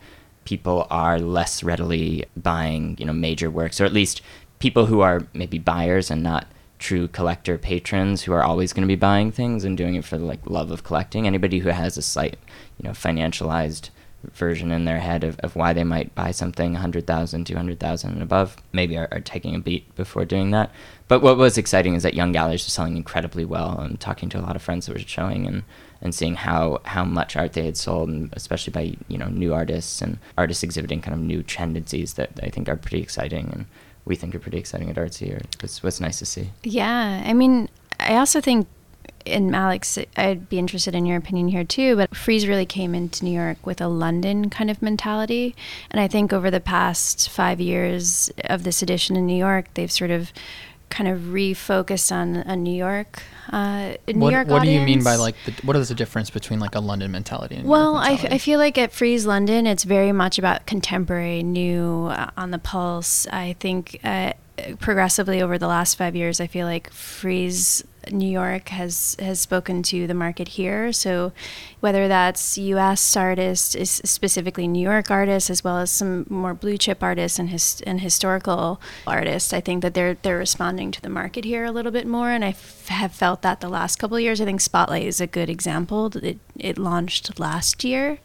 People 0.45 0.87
are 0.91 1.19
less 1.19 1.63
readily 1.63 2.25
buying, 2.37 2.97
you 2.99 3.05
know, 3.05 3.13
major 3.13 3.51
works, 3.51 3.81
or 3.81 3.85
at 3.85 3.93
least 3.93 4.23
people 4.59 4.87
who 4.87 5.01
are 5.01 5.27
maybe 5.35 5.59
buyers 5.59 6.11
and 6.11 6.23
not 6.23 6.47
true 6.79 7.07
collector 7.09 7.59
patrons 7.59 8.23
who 8.23 8.33
are 8.33 8.43
always 8.43 8.73
going 8.73 8.83
to 8.83 8.89
be 8.89 8.97
buying 8.97 9.31
things 9.31 9.65
and 9.65 9.77
doing 9.77 9.97
it 9.97 10.05
for 10.05 10.17
the 10.17 10.25
like 10.25 10.41
love 10.47 10.71
of 10.71 10.83
collecting. 10.83 11.27
Anybody 11.27 11.59
who 11.59 11.69
has 11.69 11.99
a 11.99 12.03
slight, 12.03 12.39
you 12.79 12.89
know, 12.89 12.95
financialized 12.95 13.91
version 14.25 14.71
in 14.71 14.85
their 14.85 15.01
head 15.01 15.25
of, 15.25 15.39
of 15.41 15.57
why 15.57 15.73
they 15.73 15.85
might 15.85 16.15
buy 16.15 16.31
something 16.31 16.73
100,000, 16.73 17.45
200,000 17.45 18.11
and 18.11 18.23
above, 18.23 18.57
maybe 18.73 18.97
are, 18.97 19.09
are 19.11 19.21
taking 19.21 19.55
a 19.55 19.61
beat 19.61 19.95
before 19.97 20.25
doing 20.25 20.51
that. 20.51 20.71
But 21.09 21.23
what 21.23 21.37
was 21.37 21.59
exciting 21.59 21.95
is 21.95 22.03
that 22.03 22.15
young 22.15 22.33
galleries 22.33 22.67
are 22.67 22.71
selling 22.71 22.97
incredibly 22.97 23.45
well. 23.45 23.79
I'm 23.81 23.97
talking 23.97 24.29
to 24.31 24.39
a 24.39 24.43
lot 24.43 24.57
of 24.57 24.63
friends 24.63 24.87
that 24.87 24.93
were 24.93 25.01
showing 25.01 25.47
and, 25.47 25.63
and 26.01 26.15
seeing 26.15 26.35
how, 26.35 26.81
how 26.85 27.05
much 27.05 27.37
art 27.37 27.55
they 27.55 27.65
had 27.65 27.77
sold, 27.77 28.09
and 28.09 28.33
especially 28.35 28.73
by 28.73 28.97
you 29.09 29.19
know 29.19 29.27
new 29.27 29.53
artists 29.53 30.01
and 30.01 30.19
artists 30.39 30.63
exhibiting 30.63 31.01
kind 31.01 31.15
of 31.15 31.21
new 31.21 31.43
tendencies 31.43 32.15
that 32.15 32.31
I 32.43 32.49
think 32.49 32.69
are 32.69 32.77
pretty 32.77 33.03
exciting 33.03 33.51
and 33.53 33.67
we 34.05 34.17
think 34.17 34.35
are 34.35 34.39
pretty 34.39 34.59
exciting 34.59 34.89
at 34.91 34.97
Artsy. 34.97 35.35
Or 35.35 35.43
it's 35.63 35.83
what's 35.83 36.01
nice 36.01 36.19
to 36.19 36.27
see. 36.27 36.51
Yeah, 36.63 37.23
I 37.25 37.33
mean, 37.33 37.69
I 37.99 38.17
also 38.17 38.41
think, 38.41 38.67
and 39.27 39.55
Alex, 39.55 39.99
I'd 40.17 40.49
be 40.49 40.59
interested 40.59 40.95
in 40.95 41.07
your 41.07 41.17
opinion 41.17 41.49
here 41.49 41.65
too. 41.65 41.97
But 41.97 42.17
Frieze 42.17 42.47
really 42.47 42.67
came 42.67 42.95
into 42.95 43.25
New 43.25 43.33
York 43.33 43.65
with 43.67 43.81
a 43.81 43.89
London 43.89 44.51
kind 44.51 44.71
of 44.71 44.83
mentality, 44.83 45.55
and 45.91 46.01
I 46.01 46.09
think 46.09 46.33
over 46.33 46.51
the 46.51 46.61
past 46.61 47.29
five 47.29 47.61
years 47.61 48.31
of 48.45 48.65
this 48.65 48.83
edition 48.83 49.17
in 49.17 49.27
New 49.27 49.37
York, 49.37 49.67
they've 49.75 49.93
sort 49.93 50.11
of 50.11 50.33
kind 50.91 51.09
of 51.09 51.21
refocused 51.21 52.11
on 52.11 52.37
a 52.37 52.57
New 52.57 52.75
York, 52.75 53.23
uh, 53.51 53.93
New 54.09 54.19
what 54.19 54.33
York 54.33 54.49
what 54.49 54.63
do 54.63 54.71
you 54.71 54.81
mean 54.81 55.05
by 55.05 55.15
like 55.15 55.37
the, 55.47 55.53
what 55.65 55.77
is 55.77 55.89
the 55.89 55.95
difference 55.95 56.31
between 56.31 56.59
like 56.59 56.75
a 56.75 56.81
London 56.81 57.13
mentality 57.13 57.55
and 57.55 57.69
Well, 57.69 57.93
York 57.93 58.05
mentality? 58.05 58.35
I 58.35 58.39
feel 58.39 58.59
like 58.59 58.77
at 58.77 58.93
Frieze 58.93 59.25
London, 59.25 59.67
it's 59.67 59.85
very 59.85 60.13
much 60.13 60.39
about 60.39 60.67
contemporary, 60.67 61.43
new, 61.43 62.07
uh, 62.07 62.31
on 62.37 62.51
the 62.51 62.59
pulse. 62.59 63.27
I 63.29 63.55
think 63.61 64.01
uh, 64.03 64.33
progressively 64.81 65.41
over 65.41 65.59
the 65.59 65.69
last 65.69 65.97
five 65.97 66.17
years, 66.17 66.41
I 66.41 66.47
feel 66.47 66.67
like 66.67 66.93
Frieze 66.93 67.85
New 68.11 68.29
York 68.29 68.69
has 68.69 69.17
has 69.19 69.41
spoken 69.41 69.83
to 69.85 70.07
the 70.07 70.15
market 70.15 70.49
here. 70.49 70.93
So 70.93 71.33
whether 71.81 72.09
that's 72.09 72.59
U.S. 72.59 73.17
artists, 73.17 73.75
is 73.75 74.01
specifically 74.05 74.69
New 74.69 74.83
York 74.83 75.11
artists, 75.11 75.51
as 75.51 75.65
well 75.65 75.79
as 75.79 75.91
some 75.91 76.27
more 76.29 76.55
blue 76.55 76.77
chip 76.77 77.03
artists 77.03 77.39
and 77.39 77.51
his, 77.51 77.83
and 77.87 78.01
historical 78.01 78.81
artists, 79.07 79.53
I 79.53 79.61
think 79.61 79.83
that 79.83 79.95
they're 79.95 80.15
they're 80.15 80.39
responding 80.39 80.91
to 80.93 81.01
the 81.01 81.09
market 81.09 81.45
here 81.45 81.65
a 81.65 81.73
little 81.73 81.93
bit 81.93 82.07
more. 82.07 82.31
And 82.31 82.45
I 82.45 82.51
f- 82.51 82.89
have 82.89 83.13
felt 83.13 83.43
that 83.43 83.61
the 83.61 83.69
last 83.69 83.97
couple 83.97 84.17
of 84.17 84.23
years. 84.23 84.41
I 84.41 84.45
think 84.45 84.61
Spotlight 84.61 85.05
is 85.05 85.21
a 85.21 85.27
good 85.27 85.51
example. 85.51 86.11
It 86.17 86.39
it 86.61 86.79
launched 86.79 87.39
last 87.39 87.85
year. 87.85 88.19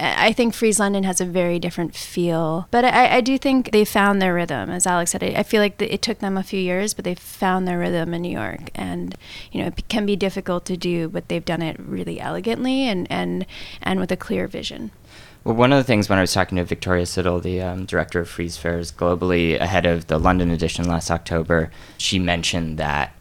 I 0.00 0.32
think 0.32 0.54
Frieze 0.54 0.80
London 0.80 1.04
has 1.04 1.20
a 1.20 1.24
very 1.24 1.58
different 1.58 1.94
feel, 1.94 2.66
but 2.70 2.84
I, 2.84 3.16
I 3.16 3.20
do 3.20 3.38
think 3.38 3.70
they 3.70 3.84
found 3.84 4.20
their 4.20 4.34
rhythm. 4.34 4.70
As 4.70 4.86
Alex 4.86 5.12
said, 5.12 5.22
I, 5.22 5.34
I 5.38 5.42
feel 5.42 5.60
like 5.60 5.78
the, 5.78 5.92
it 5.92 6.02
took 6.02 6.18
them 6.18 6.36
a 6.36 6.42
few 6.42 6.60
years, 6.60 6.94
but 6.94 7.04
they 7.04 7.14
found 7.14 7.68
their 7.68 7.78
rhythm 7.78 8.14
in 8.14 8.22
New 8.22 8.32
York, 8.32 8.70
and 8.74 9.16
you 9.50 9.60
know 9.60 9.68
it 9.68 9.88
can 9.88 10.06
be 10.06 10.16
difficult 10.16 10.64
to 10.66 10.76
do, 10.76 11.08
but 11.08 11.28
they've 11.28 11.44
done 11.44 11.62
it 11.62 11.76
really 11.78 12.20
elegantly 12.20 12.88
and 12.88 13.06
and 13.10 13.46
and 13.82 14.00
with 14.00 14.10
a 14.10 14.16
clear 14.16 14.48
vision. 14.48 14.90
Well, 15.44 15.56
one 15.56 15.72
of 15.72 15.78
the 15.78 15.84
things 15.84 16.08
when 16.08 16.18
I 16.18 16.22
was 16.22 16.32
talking 16.32 16.56
to 16.56 16.64
Victoria 16.64 17.04
Siddall, 17.04 17.40
the 17.40 17.60
um, 17.60 17.84
director 17.84 18.20
of 18.20 18.28
Frieze 18.28 18.56
Fairs 18.56 18.92
globally, 18.92 19.60
ahead 19.60 19.86
of 19.86 20.06
the 20.06 20.18
London 20.18 20.52
edition 20.52 20.86
last 20.86 21.10
October, 21.10 21.72
she 21.98 22.20
mentioned 22.20 22.78
that 22.78 23.12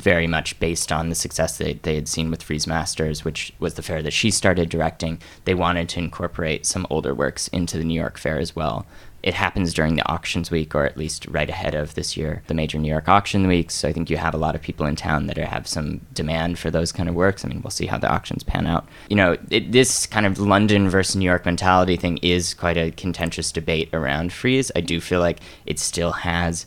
very 0.00 0.26
much 0.26 0.58
based 0.60 0.92
on 0.92 1.08
the 1.08 1.14
success 1.14 1.58
that 1.58 1.82
they 1.82 1.94
had 1.94 2.08
seen 2.08 2.30
with 2.30 2.42
Frieze 2.42 2.66
Masters, 2.66 3.24
which 3.24 3.52
was 3.58 3.74
the 3.74 3.82
fair 3.82 4.02
that 4.02 4.12
she 4.12 4.30
started 4.30 4.68
directing. 4.68 5.20
They 5.44 5.54
wanted 5.54 5.88
to 5.90 6.00
incorporate 6.00 6.66
some 6.66 6.86
older 6.90 7.14
works 7.14 7.48
into 7.48 7.78
the 7.78 7.84
New 7.84 7.98
York 7.98 8.18
Fair 8.18 8.38
as 8.38 8.54
well. 8.54 8.86
It 9.22 9.32
happens 9.32 9.72
during 9.72 9.96
the 9.96 10.06
auctions 10.06 10.50
week, 10.50 10.74
or 10.74 10.84
at 10.84 10.98
least 10.98 11.26
right 11.28 11.48
ahead 11.48 11.74
of 11.74 11.94
this 11.94 12.14
year, 12.14 12.42
the 12.46 12.52
major 12.52 12.78
New 12.78 12.90
York 12.90 13.08
auction 13.08 13.46
week. 13.46 13.70
So 13.70 13.88
I 13.88 13.92
think 13.94 14.10
you 14.10 14.18
have 14.18 14.34
a 14.34 14.38
lot 14.38 14.54
of 14.54 14.60
people 14.60 14.84
in 14.84 14.96
town 14.96 15.28
that 15.28 15.38
are, 15.38 15.46
have 15.46 15.66
some 15.66 16.02
demand 16.12 16.58
for 16.58 16.70
those 16.70 16.92
kind 16.92 17.08
of 17.08 17.14
works. 17.14 17.42
I 17.42 17.48
mean, 17.48 17.62
we'll 17.62 17.70
see 17.70 17.86
how 17.86 17.96
the 17.96 18.12
auctions 18.12 18.42
pan 18.42 18.66
out. 18.66 18.86
You 19.08 19.16
know, 19.16 19.38
it, 19.48 19.72
this 19.72 20.04
kind 20.04 20.26
of 20.26 20.38
London 20.38 20.90
versus 20.90 21.16
New 21.16 21.24
York 21.24 21.46
mentality 21.46 21.96
thing 21.96 22.18
is 22.18 22.52
quite 22.52 22.76
a 22.76 22.90
contentious 22.90 23.50
debate 23.50 23.88
around 23.94 24.30
Frieze. 24.30 24.70
I 24.76 24.82
do 24.82 25.00
feel 25.00 25.20
like 25.20 25.40
it 25.64 25.78
still 25.78 26.12
has 26.12 26.66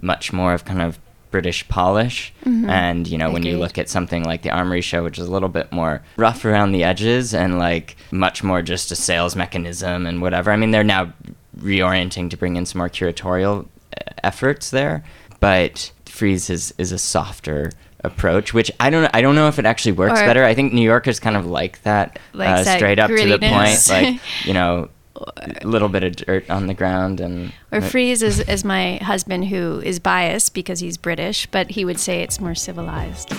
much 0.00 0.32
more 0.32 0.54
of 0.54 0.64
kind 0.64 0.80
of 0.80 0.98
British 1.30 1.66
polish. 1.68 2.32
Mm-hmm. 2.44 2.70
And, 2.70 3.06
you 3.06 3.18
know, 3.18 3.30
when 3.30 3.44
you 3.44 3.58
look 3.58 3.78
at 3.78 3.88
something 3.88 4.24
like 4.24 4.42
the 4.42 4.50
Armory 4.50 4.80
Show, 4.80 5.04
which 5.04 5.18
is 5.18 5.26
a 5.26 5.30
little 5.30 5.48
bit 5.48 5.72
more 5.72 6.02
rough 6.16 6.44
around 6.44 6.72
the 6.72 6.84
edges 6.84 7.34
and 7.34 7.58
like 7.58 7.96
much 8.10 8.42
more 8.42 8.62
just 8.62 8.90
a 8.90 8.96
sales 8.96 9.36
mechanism 9.36 10.06
and 10.06 10.22
whatever. 10.22 10.50
I 10.50 10.56
mean, 10.56 10.70
they're 10.70 10.84
now 10.84 11.12
reorienting 11.58 12.30
to 12.30 12.36
bring 12.36 12.56
in 12.56 12.66
some 12.66 12.78
more 12.78 12.88
curatorial 12.88 13.66
uh, 13.96 14.12
efforts 14.22 14.70
there. 14.70 15.04
But 15.40 15.92
Frieze 16.06 16.50
is, 16.50 16.74
is 16.78 16.92
a 16.92 16.98
softer 16.98 17.70
approach 18.04 18.54
which 18.54 18.70
i 18.78 18.90
don't 18.90 19.10
i 19.12 19.20
don't 19.20 19.34
know 19.34 19.48
if 19.48 19.58
it 19.58 19.66
actually 19.66 19.90
works 19.90 20.20
Or- 20.20 20.24
better 20.24 20.44
i 20.44 20.54
think 20.54 20.72
new 20.72 20.82
yorkers 20.82 21.18
kind 21.18 21.36
of 21.36 21.46
like 21.46 21.82
that 21.82 22.20
Like 22.32 22.48
uh, 22.48 22.62
that 22.62 22.76
straight 22.78 23.00
up 23.00 23.10
to 23.10 23.16
the 23.16 23.38
point 23.40 23.88
like 23.88 24.20
you 24.44 24.54
know 24.54 24.88
a 25.36 25.66
little 25.66 25.88
bit 25.88 26.04
of 26.04 26.16
dirt 26.16 26.48
on 26.50 26.66
the 26.66 26.74
ground 26.74 27.20
and 27.20 27.52
Or 27.72 27.80
Frieze 27.80 28.22
is, 28.22 28.40
is 28.40 28.64
my 28.64 28.96
husband 28.96 29.46
who 29.46 29.80
is 29.80 29.98
biased 29.98 30.54
because 30.54 30.80
he's 30.80 30.96
British, 30.96 31.46
but 31.46 31.70
he 31.70 31.84
would 31.84 31.98
say 31.98 32.22
it's 32.22 32.40
more 32.40 32.54
civilized. 32.54 33.32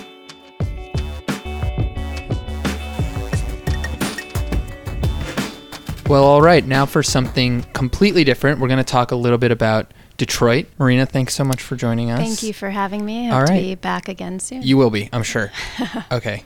Well, 6.10 6.24
all 6.24 6.42
right. 6.42 6.66
Now 6.66 6.88
for 6.88 7.04
something 7.04 7.62
completely 7.74 8.24
different, 8.24 8.60
we're 8.60 8.68
going 8.68 8.80
to 8.80 8.84
talk 8.84 9.12
a 9.12 9.16
little 9.16 9.38
bit 9.38 9.52
about 9.52 9.94
Detroit. 10.18 10.66
Marina, 10.80 11.06
thanks 11.06 11.36
so 11.36 11.44
much 11.44 11.62
for 11.62 11.76
joining 11.76 12.10
us. 12.10 12.20
Thank 12.20 12.42
you 12.42 12.52
for 12.52 12.72
having 12.72 13.06
me. 13.06 13.30
I 13.30 13.32
All 13.32 13.40
hope 13.42 13.48
to 13.48 13.54
right. 13.54 13.62
be 13.62 13.76
back 13.76 14.10
again 14.10 14.40
soon. 14.40 14.64
You 14.64 14.76
will 14.76 14.90
be, 14.90 15.10
I'm 15.14 15.22
sure. 15.22 15.52
okay. 16.12 16.44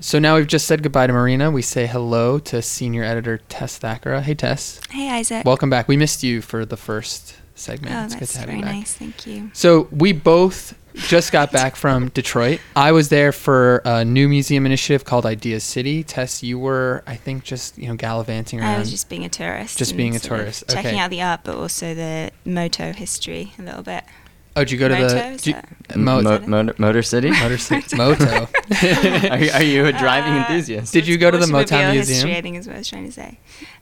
So 0.00 0.18
now 0.18 0.36
we've 0.36 0.46
just 0.46 0.66
said 0.66 0.82
goodbye 0.82 1.06
to 1.06 1.12
Marina. 1.12 1.50
We 1.50 1.60
say 1.62 1.86
hello 1.86 2.38
to 2.40 2.62
senior 2.62 3.04
editor 3.04 3.38
Tess 3.48 3.78
Thackara. 3.78 4.22
Hey, 4.22 4.34
Tess. 4.34 4.80
Hey, 4.90 5.10
Isaac. 5.10 5.44
Welcome 5.44 5.68
back. 5.68 5.88
We 5.88 5.96
missed 5.98 6.22
you 6.22 6.40
for 6.40 6.64
the 6.64 6.76
first 6.78 7.36
segment. 7.54 7.94
oh, 7.94 8.04
it's 8.04 8.14
good 8.14 8.22
that's 8.22 8.32
to 8.32 8.38
have 8.38 8.46
very 8.46 8.58
you 8.60 8.64
back. 8.64 8.74
nice. 8.76 8.94
Thank 8.94 9.26
you. 9.26 9.50
So 9.52 9.88
we 9.90 10.12
both 10.12 10.74
just 10.94 11.32
got 11.32 11.52
back 11.52 11.76
from 11.76 12.08
Detroit. 12.08 12.60
I 12.74 12.92
was 12.92 13.10
there 13.10 13.30
for 13.30 13.82
a 13.84 14.02
new 14.04 14.26
museum 14.26 14.64
initiative 14.64 15.04
called 15.04 15.26
Ideas 15.26 15.64
City. 15.64 16.02
Tess, 16.02 16.42
you 16.42 16.58
were, 16.58 17.02
I 17.06 17.16
think, 17.16 17.44
just 17.44 17.76
you 17.76 17.88
know 17.88 17.94
gallivanting 17.94 18.58
around. 18.58 18.76
I 18.76 18.78
was 18.78 18.90
just 18.90 19.10
being 19.10 19.26
a 19.26 19.28
tourist. 19.28 19.76
Just 19.76 19.96
being 19.98 20.16
a 20.16 20.18
tourist, 20.18 20.64
Checking 20.68 20.92
okay. 20.92 20.98
out 20.98 21.10
the 21.10 21.20
art, 21.20 21.40
but 21.44 21.56
also 21.56 21.94
the 21.94 22.30
moto 22.46 22.92
history 22.92 23.52
a 23.58 23.62
little 23.62 23.82
bit. 23.82 24.04
Oh, 24.60 24.64
did 24.64 24.70
you 24.72 24.78
go 24.78 24.88
to 24.88 24.94
Moto, 24.94 25.08
the 25.08 25.36
did 25.36 25.46
you- 25.46 25.52
that- 25.54 25.66
Mo- 25.96 26.22
Mo- 26.22 26.38
Motor, 26.46 26.74
Motor 26.78 27.02
City 27.02 27.30
Motor 27.30 27.58
City? 27.58 27.96
Moto? 27.96 28.48
are, 28.82 29.38
you- 29.38 29.50
are 29.50 29.62
you 29.62 29.86
a 29.86 29.92
driving 29.92 30.34
Uh, 30.34 30.46
enthusiast 30.46 30.92
Did 30.92 31.06
you 31.08 31.18
go 31.18 31.30
to 31.30 31.36
the 31.38 31.44
Automobile 31.44 31.66
Motown 31.66 31.92
History, 31.94 32.14
Museum? 32.14 32.36
I 32.36 32.40
think 32.42 32.56
is 32.58 32.66
what 32.68 32.76
I 32.76 32.78
was 32.78 32.88
trying 32.88 33.06
to 33.06 33.12
say. 33.12 33.38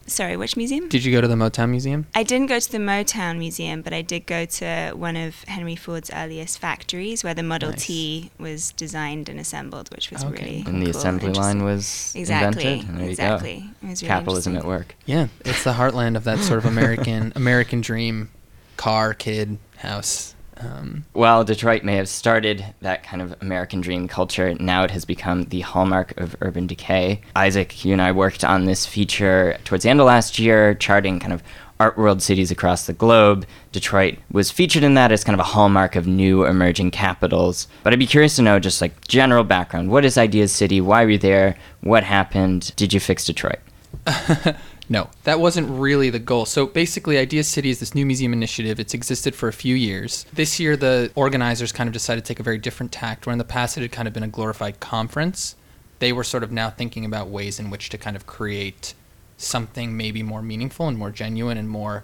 Sorry, 0.06 0.38
which 0.38 0.56
museum? 0.56 0.88
Did 0.88 1.04
you 1.04 1.12
go 1.12 1.20
to 1.20 1.28
the 1.28 1.34
Motown 1.34 1.68
Museum? 1.68 2.06
I 2.14 2.22
didn't 2.22 2.46
go 2.46 2.58
to 2.58 2.72
the 2.72 2.78
Motown 2.78 3.36
Museum, 3.38 3.82
but 3.82 3.92
I 3.92 4.00
did 4.00 4.24
go 4.24 4.46
to 4.46 4.92
one 4.96 5.16
of 5.16 5.44
Henry 5.44 5.76
Ford's 5.76 6.10
earliest 6.10 6.58
factories 6.58 7.22
where 7.22 7.34
the 7.34 7.42
Model 7.42 7.72
Nice. 7.72 7.84
T 7.84 8.30
was 8.38 8.72
designed 8.72 9.28
and 9.28 9.38
assembled, 9.38 9.90
which 9.94 10.10
was 10.10 10.24
Okay. 10.24 10.32
really 10.46 10.64
and 10.66 10.80
the 10.80 10.86
cool, 10.92 10.96
assembly 10.98 11.32
line 11.34 11.58
interesting. 11.58 11.62
was 11.62 12.12
exactly 12.16 12.64
invented 12.64 12.88
and 12.88 13.00
there 13.00 13.10
exactly. 13.10 13.54
you 13.56 13.70
It 13.82 13.90
was 13.90 14.02
really 14.02 14.08
capitalism 14.08 14.52
at 14.54 14.64
interesting. 14.64 14.68
work 14.78 14.94
Yeah, 15.04 15.26
it's 15.44 15.62
the 15.64 15.74
heartland 15.74 16.16
of 16.16 16.24
that 16.24 16.38
sort 16.38 16.58
of 16.58 16.64
American 16.64 17.34
American 17.36 17.82
dream, 17.82 18.30
car, 18.78 19.12
kid, 19.12 19.58
house. 19.76 20.34
Um, 20.60 21.04
While 21.12 21.44
Detroit 21.44 21.84
may 21.84 21.96
have 21.96 22.08
started 22.08 22.64
that 22.80 23.02
kind 23.02 23.22
of 23.22 23.34
American 23.40 23.80
dream 23.80 24.08
culture, 24.08 24.54
now 24.54 24.84
it 24.84 24.90
has 24.90 25.04
become 25.04 25.44
the 25.44 25.60
hallmark 25.60 26.18
of 26.18 26.36
urban 26.40 26.66
decay. 26.66 27.20
Isaac, 27.36 27.84
you 27.84 27.92
and 27.92 28.02
I 28.02 28.12
worked 28.12 28.44
on 28.44 28.64
this 28.64 28.86
feature 28.86 29.58
towards 29.64 29.84
the 29.84 29.90
end 29.90 30.00
of 30.00 30.06
last 30.06 30.38
year, 30.38 30.74
charting 30.74 31.20
kind 31.20 31.32
of 31.32 31.42
art 31.80 31.96
world 31.96 32.20
cities 32.22 32.50
across 32.50 32.86
the 32.86 32.92
globe. 32.92 33.46
Detroit 33.72 34.18
was 34.32 34.50
featured 34.50 34.82
in 34.82 34.94
that 34.94 35.12
as 35.12 35.22
kind 35.22 35.34
of 35.34 35.40
a 35.40 35.50
hallmark 35.50 35.94
of 35.94 36.06
new 36.06 36.44
emerging 36.44 36.90
capitals. 36.90 37.68
But 37.84 37.92
I'd 37.92 37.98
be 37.98 38.06
curious 38.06 38.36
to 38.36 38.42
know 38.42 38.58
just 38.58 38.80
like 38.80 39.06
general 39.06 39.44
background. 39.44 39.90
What 39.90 40.04
is 40.04 40.18
Ideas 40.18 40.52
City? 40.52 40.80
Why 40.80 41.04
were 41.04 41.12
you 41.12 41.18
there? 41.18 41.56
What 41.82 42.02
happened? 42.02 42.72
Did 42.76 42.92
you 42.92 43.00
fix 43.00 43.24
Detroit? 43.24 43.60
No, 44.88 45.10
that 45.24 45.38
wasn't 45.38 45.68
really 45.68 46.08
the 46.08 46.18
goal. 46.18 46.46
So 46.46 46.66
basically, 46.66 47.18
Idea 47.18 47.44
City 47.44 47.68
is 47.68 47.80
this 47.80 47.94
new 47.94 48.06
museum 48.06 48.32
initiative. 48.32 48.80
It's 48.80 48.94
existed 48.94 49.34
for 49.34 49.48
a 49.48 49.52
few 49.52 49.74
years. 49.74 50.24
This 50.32 50.58
year, 50.58 50.76
the 50.76 51.10
organizers 51.14 51.72
kind 51.72 51.88
of 51.88 51.92
decided 51.92 52.24
to 52.24 52.28
take 52.28 52.40
a 52.40 52.42
very 52.42 52.58
different 52.58 52.90
tact, 52.90 53.26
where 53.26 53.32
in 53.32 53.38
the 53.38 53.44
past 53.44 53.76
it 53.76 53.82
had 53.82 53.92
kind 53.92 54.08
of 54.08 54.14
been 54.14 54.22
a 54.22 54.28
glorified 54.28 54.80
conference. 54.80 55.56
They 55.98 56.12
were 56.12 56.24
sort 56.24 56.42
of 56.42 56.52
now 56.52 56.70
thinking 56.70 57.04
about 57.04 57.28
ways 57.28 57.60
in 57.60 57.70
which 57.70 57.90
to 57.90 57.98
kind 57.98 58.16
of 58.16 58.26
create 58.26 58.94
something 59.36 59.96
maybe 59.96 60.22
more 60.22 60.42
meaningful 60.42 60.88
and 60.88 60.98
more 60.98 61.10
genuine 61.10 61.56
and 61.56 61.68
more 61.68 62.02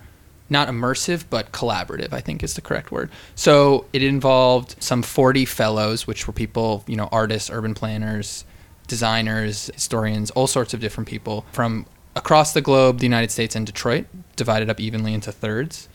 not 0.49 0.69
immersive 0.69 1.25
but 1.31 1.51
collaborative 1.51 2.13
i 2.13 2.21
think 2.21 2.45
is 2.45 2.55
the 2.55 2.61
correct 2.61 2.93
word 2.93 3.11
so 3.35 3.87
it 3.93 4.05
involved 4.05 4.77
some 4.79 5.03
40 5.03 5.45
fellows 5.45 6.07
which 6.07 6.29
were 6.29 6.33
people 6.33 6.85
you 6.87 6.95
know 6.95 7.09
artists 7.11 7.51
urban 7.51 7.75
planners 7.75 8.45
designers 8.87 9.69
historians 9.75 10.31
all 10.33 10.47
sorts 10.47 10.73
of 10.73 10.81
different 10.81 11.09
people 11.09 11.45
from 11.51 11.87
across 12.17 12.53
the 12.53 12.61
globe 12.61 12.99
the 12.99 13.07
united 13.07 13.31
states 13.31 13.57
and 13.57 13.67
detroit 13.67 14.07
divided 14.37 14.71
up 14.71 14.81
evenly 14.81 15.15
into 15.15 15.33
thirds 15.33 15.89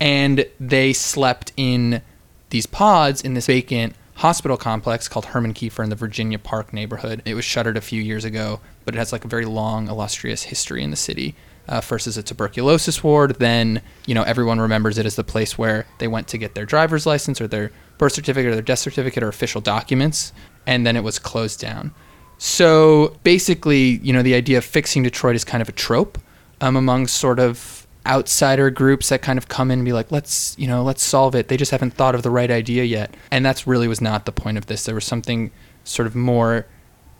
and 0.00 0.46
they 0.58 0.92
slept 0.92 1.52
in 1.56 2.02
these 2.50 2.66
pods 2.66 3.22
in 3.22 3.34
this 3.34 3.46
vacant 3.46 3.94
hospital 4.16 4.56
complex 4.56 5.08
called 5.08 5.26
Herman 5.26 5.54
Kiefer 5.54 5.82
in 5.82 5.90
the 5.90 5.96
Virginia 5.96 6.38
Park 6.38 6.72
neighborhood. 6.72 7.22
It 7.24 7.34
was 7.34 7.44
shuttered 7.44 7.76
a 7.76 7.80
few 7.80 8.02
years 8.02 8.24
ago, 8.24 8.60
but 8.84 8.94
it 8.94 8.98
has 8.98 9.12
like 9.12 9.24
a 9.24 9.28
very 9.28 9.44
long, 9.44 9.88
illustrious 9.88 10.44
history 10.44 10.82
in 10.82 10.90
the 10.90 10.96
city. 10.96 11.34
Uh, 11.68 11.80
first 11.80 12.08
as 12.08 12.16
a 12.16 12.22
tuberculosis 12.22 13.04
ward, 13.04 13.36
then 13.38 13.80
you 14.04 14.14
know 14.14 14.24
everyone 14.24 14.60
remembers 14.60 14.98
it 14.98 15.06
as 15.06 15.14
the 15.14 15.22
place 15.22 15.56
where 15.56 15.86
they 15.98 16.08
went 16.08 16.26
to 16.26 16.36
get 16.36 16.56
their 16.56 16.66
driver's 16.66 17.06
license 17.06 17.40
or 17.40 17.46
their 17.46 17.70
birth 17.98 18.12
certificate 18.12 18.50
or 18.50 18.54
their 18.54 18.62
death 18.62 18.80
certificate 18.80 19.22
or 19.22 19.28
official 19.28 19.60
documents, 19.60 20.32
and 20.66 20.84
then 20.84 20.96
it 20.96 21.04
was 21.04 21.20
closed 21.20 21.60
down. 21.60 21.94
So 22.44 23.16
basically, 23.22 24.00
you 24.02 24.12
know, 24.12 24.20
the 24.20 24.34
idea 24.34 24.58
of 24.58 24.64
fixing 24.64 25.04
Detroit 25.04 25.36
is 25.36 25.44
kind 25.44 25.62
of 25.62 25.68
a 25.68 25.72
trope 25.72 26.18
um, 26.60 26.74
among 26.74 27.06
sort 27.06 27.38
of 27.38 27.86
outsider 28.04 28.68
groups 28.68 29.10
that 29.10 29.22
kind 29.22 29.38
of 29.38 29.46
come 29.46 29.70
in 29.70 29.78
and 29.78 29.86
be 29.86 29.92
like, 29.92 30.10
let's, 30.10 30.58
you 30.58 30.66
know, 30.66 30.82
let's 30.82 31.04
solve 31.04 31.36
it. 31.36 31.46
They 31.46 31.56
just 31.56 31.70
haven't 31.70 31.92
thought 31.92 32.16
of 32.16 32.24
the 32.24 32.30
right 32.30 32.50
idea 32.50 32.82
yet. 32.82 33.14
And 33.30 33.46
that's 33.46 33.64
really 33.64 33.86
was 33.86 34.00
not 34.00 34.26
the 34.26 34.32
point 34.32 34.58
of 34.58 34.66
this. 34.66 34.84
There 34.84 34.94
was 34.96 35.04
something 35.04 35.52
sort 35.84 36.08
of 36.08 36.16
more, 36.16 36.66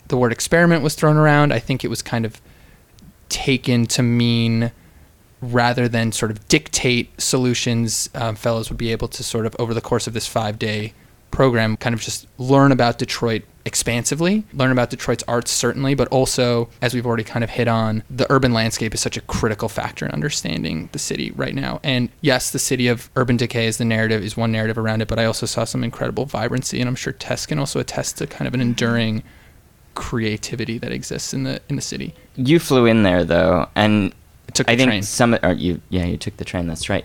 the 0.08 0.16
word 0.16 0.32
experiment 0.32 0.82
was 0.82 0.96
thrown 0.96 1.16
around. 1.16 1.52
I 1.52 1.60
think 1.60 1.84
it 1.84 1.88
was 1.88 2.02
kind 2.02 2.26
of 2.26 2.42
taken 3.28 3.86
to 3.86 4.02
mean 4.02 4.72
rather 5.40 5.86
than 5.86 6.10
sort 6.10 6.32
of 6.32 6.48
dictate 6.48 7.20
solutions, 7.20 8.10
um, 8.16 8.34
fellows 8.34 8.70
would 8.70 8.78
be 8.78 8.90
able 8.90 9.06
to 9.06 9.22
sort 9.22 9.46
of 9.46 9.54
over 9.60 9.72
the 9.72 9.80
course 9.80 10.08
of 10.08 10.14
this 10.14 10.26
five 10.26 10.58
day 10.58 10.94
program 11.32 11.76
kind 11.76 11.94
of 11.94 12.00
just 12.00 12.28
learn 12.38 12.70
about 12.70 12.98
Detroit 12.98 13.42
expansively, 13.64 14.44
learn 14.52 14.70
about 14.70 14.90
Detroit's 14.90 15.24
arts 15.26 15.50
certainly, 15.50 15.94
but 15.94 16.08
also, 16.08 16.68
as 16.80 16.94
we've 16.94 17.06
already 17.06 17.24
kind 17.24 17.42
of 17.42 17.50
hit 17.50 17.68
on, 17.68 18.02
the 18.10 18.26
urban 18.30 18.52
landscape 18.52 18.94
is 18.94 19.00
such 19.00 19.16
a 19.16 19.20
critical 19.22 19.68
factor 19.68 20.04
in 20.04 20.12
understanding 20.12 20.88
the 20.92 20.98
city 20.98 21.32
right 21.32 21.54
now. 21.54 21.80
And 21.82 22.08
yes, 22.20 22.50
the 22.50 22.58
city 22.58 22.88
of 22.88 23.10
urban 23.16 23.36
decay 23.36 23.66
is 23.66 23.78
the 23.78 23.84
narrative, 23.84 24.22
is 24.22 24.36
one 24.36 24.52
narrative 24.52 24.78
around 24.78 25.02
it, 25.02 25.08
but 25.08 25.18
I 25.18 25.24
also 25.24 25.46
saw 25.46 25.64
some 25.64 25.82
incredible 25.82 26.26
vibrancy, 26.26 26.80
and 26.80 26.88
I'm 26.88 26.94
sure 26.94 27.12
Tess 27.12 27.46
can 27.46 27.58
also 27.58 27.80
attest 27.80 28.18
to 28.18 28.26
kind 28.26 28.46
of 28.46 28.54
an 28.54 28.60
enduring 28.60 29.22
creativity 29.94 30.78
that 30.78 30.92
exists 30.92 31.34
in 31.34 31.44
the 31.44 31.60
in 31.68 31.76
the 31.76 31.82
city. 31.82 32.14
You 32.36 32.58
flew 32.58 32.86
in 32.86 33.02
there 33.02 33.24
though, 33.24 33.68
and 33.74 34.14
I 34.66 34.76
think 34.76 34.88
train. 34.88 35.02
some 35.02 35.36
or 35.42 35.52
you 35.52 35.80
yeah 35.90 36.04
you 36.04 36.16
took 36.16 36.36
the 36.36 36.44
train. 36.44 36.66
That's 36.66 36.88
right. 36.88 37.04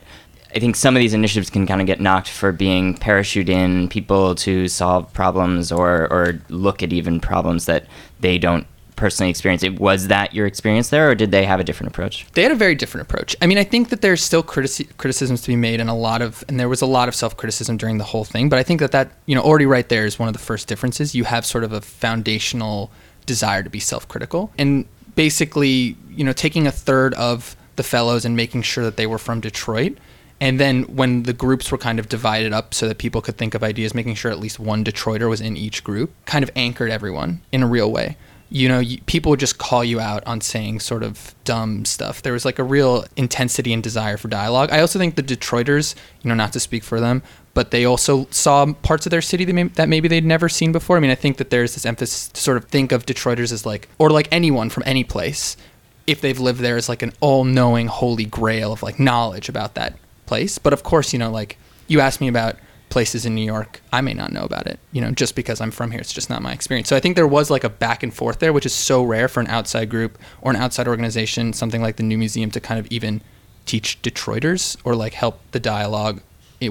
I 0.55 0.59
think 0.59 0.75
some 0.75 0.95
of 0.95 0.99
these 0.99 1.13
initiatives 1.13 1.49
can 1.49 1.67
kind 1.67 1.81
of 1.81 1.87
get 1.87 1.99
knocked 1.99 2.29
for 2.29 2.51
being 2.51 2.95
parachute 2.95 3.49
in 3.49 3.89
people 3.89 4.35
to 4.35 4.67
solve 4.67 5.11
problems 5.13 5.71
or 5.71 6.07
or 6.11 6.39
look 6.49 6.81
at 6.83 6.93
even 6.93 7.19
problems 7.19 7.65
that 7.65 7.85
they 8.19 8.37
don't 8.37 8.65
personally 8.95 9.29
experience. 9.29 9.63
It 9.63 9.79
was 9.79 10.07
that 10.07 10.33
your 10.33 10.47
experience 10.47 10.89
there, 10.89 11.09
or 11.09 11.15
did 11.15 11.31
they 11.31 11.45
have 11.45 11.59
a 11.59 11.63
different 11.63 11.91
approach? 11.91 12.25
They 12.33 12.43
had 12.43 12.51
a 12.51 12.55
very 12.55 12.75
different 12.75 13.07
approach. 13.07 13.35
I 13.41 13.45
mean, 13.45 13.57
I 13.59 13.63
think 13.63 13.89
that 13.89 14.01
there's 14.01 14.23
still 14.23 14.43
critici- 14.43 14.89
criticisms 14.97 15.41
to 15.43 15.47
be 15.47 15.55
made, 15.55 15.79
and 15.79 15.89
a 15.89 15.93
lot 15.93 16.21
of, 16.21 16.43
and 16.49 16.59
there 16.59 16.67
was 16.67 16.81
a 16.81 16.87
lot 16.87 17.07
of 17.07 17.15
self-criticism 17.15 17.77
during 17.77 17.99
the 17.99 18.03
whole 18.03 18.25
thing. 18.25 18.49
But 18.49 18.59
I 18.59 18.63
think 18.63 18.79
that 18.79 18.91
that, 18.91 19.11
you 19.27 19.35
know, 19.35 19.41
already 19.41 19.67
right 19.67 19.87
there 19.87 20.05
is 20.05 20.17
one 20.17 20.27
of 20.27 20.33
the 20.33 20.39
first 20.39 20.67
differences. 20.67 21.13
You 21.13 21.25
have 21.25 21.45
sort 21.45 21.63
of 21.63 21.71
a 21.71 21.81
foundational 21.81 22.91
desire 23.27 23.61
to 23.61 23.69
be 23.69 23.79
self-critical, 23.79 24.51
and 24.57 24.85
basically, 25.15 25.95
you 26.09 26.23
know, 26.23 26.33
taking 26.33 26.65
a 26.65 26.71
third 26.71 27.13
of 27.13 27.55
the 27.75 27.83
fellows 27.83 28.25
and 28.25 28.35
making 28.35 28.63
sure 28.63 28.83
that 28.83 28.97
they 28.97 29.05
were 29.05 29.19
from 29.19 29.39
Detroit, 29.39 29.97
And 30.39 30.59
then 30.59 30.83
when 30.83 31.23
the 31.23 31.33
groups 31.33 31.71
were 31.71 31.77
kind 31.77 31.99
of 31.99 32.09
divided 32.09 32.53
up 32.53 32.73
so 32.73 32.87
that 32.87 32.99
people 32.99 33.21
could 33.21 33.37
think 33.37 33.55
of 33.55 33.63
ideas, 33.63 33.95
making 33.95 34.15
sure 34.15 34.31
at 34.31 34.39
least 34.39 34.59
one 34.59 34.83
Detroiter 34.83 35.29
was 35.29 35.41
in 35.41 35.57
each 35.57 35.83
group 35.83 36.11
kind 36.25 36.43
of 36.43 36.51
anchored 36.55 36.91
everyone 36.91 37.41
in 37.51 37.63
a 37.63 37.67
real 37.67 37.91
way. 37.91 38.17
You 38.49 38.69
know, 38.69 38.79
you, 38.79 39.01
people 39.01 39.31
would 39.31 39.41
just 39.41 39.57
call 39.57 39.83
you 39.83 39.99
out 39.99 40.25
on 40.25 40.39
saying 40.39 40.79
sort 40.79 41.03
of 41.03 41.35
dumb 41.43 41.83
stuff. 41.85 42.21
There 42.21 42.33
was 42.33 42.45
like 42.45 42.59
a 42.59 42.63
real 42.63 43.05
intensity 43.17 43.73
and 43.73 43.83
desire 43.83 44.15
for 44.15 44.29
dialogue. 44.29 44.69
I 44.71 44.79
also 44.79 44.99
think 44.99 45.15
the 45.15 45.23
Detroiters, 45.23 45.95
you 46.21 46.29
know, 46.29 46.35
not 46.35 46.53
to 46.53 46.59
speak 46.59 46.83
for 46.83 47.01
them, 47.01 47.23
but 47.53 47.71
they 47.71 47.83
also 47.83 48.27
saw 48.29 48.71
parts 48.73 49.05
of 49.05 49.09
their 49.09 49.21
city 49.21 49.43
that, 49.43 49.53
may, 49.53 49.63
that 49.63 49.89
maybe 49.89 50.07
they'd 50.07 50.23
never 50.23 50.47
seen 50.47 50.71
before. 50.71 50.95
I 50.95 50.99
mean, 50.99 51.11
I 51.11 51.15
think 51.15 51.37
that 51.37 51.49
there's 51.49 51.73
this 51.73 51.85
emphasis 51.85 52.29
to 52.29 52.39
sort 52.39 52.57
of 52.57 52.65
think 52.65 52.91
of 52.91 53.05
Detroiters 53.05 53.51
as 53.51 53.65
like, 53.65 53.89
or 53.97 54.11
like 54.11 54.29
anyone 54.31 54.69
from 54.69 54.83
any 54.85 55.03
place, 55.03 55.57
if 56.05 56.21
they've 56.21 56.39
lived 56.39 56.59
there, 56.59 56.77
as 56.77 56.87
like 56.87 57.01
an 57.01 57.11
all-knowing 57.19 57.87
holy 57.87 58.25
grail 58.25 58.71
of 58.71 58.81
like 58.81 58.97
knowledge 58.97 59.49
about 59.49 59.73
that 59.73 59.97
place. 60.27 60.57
But 60.57 60.73
of 60.73 60.83
course, 60.83 61.13
you 61.13 61.19
know, 61.19 61.31
like 61.31 61.57
you 61.87 61.99
asked 61.99 62.21
me 62.21 62.27
about 62.27 62.57
places 62.89 63.25
in 63.25 63.35
New 63.35 63.43
York, 63.43 63.81
I 63.91 64.01
may 64.01 64.13
not 64.13 64.31
know 64.31 64.43
about 64.43 64.67
it, 64.67 64.79
you 64.91 65.01
know, 65.01 65.11
just 65.11 65.35
because 65.35 65.59
I'm 65.59 65.71
from 65.71 65.91
here. 65.91 65.99
It's 65.99 66.13
just 66.13 66.29
not 66.29 66.41
my 66.41 66.53
experience. 66.53 66.87
So 66.87 66.95
I 66.95 66.99
think 66.99 67.15
there 67.15 67.27
was 67.27 67.49
like 67.49 67.63
a 67.63 67.69
back 67.69 68.03
and 68.03 68.13
forth 68.13 68.39
there, 68.39 68.53
which 68.53 68.65
is 68.65 68.73
so 68.73 69.03
rare 69.03 69.27
for 69.27 69.39
an 69.39 69.47
outside 69.47 69.89
group 69.89 70.17
or 70.41 70.51
an 70.51 70.57
outside 70.57 70.87
organization, 70.87 71.53
something 71.53 71.81
like 71.81 71.97
the 71.97 72.03
New 72.03 72.17
Museum, 72.17 72.51
to 72.51 72.59
kind 72.59 72.79
of 72.79 72.87
even 72.87 73.21
teach 73.65 74.01
Detroiters 74.01 74.77
or 74.83 74.95
like 74.95 75.13
help 75.13 75.41
the 75.51 75.59
dialogue 75.59 76.21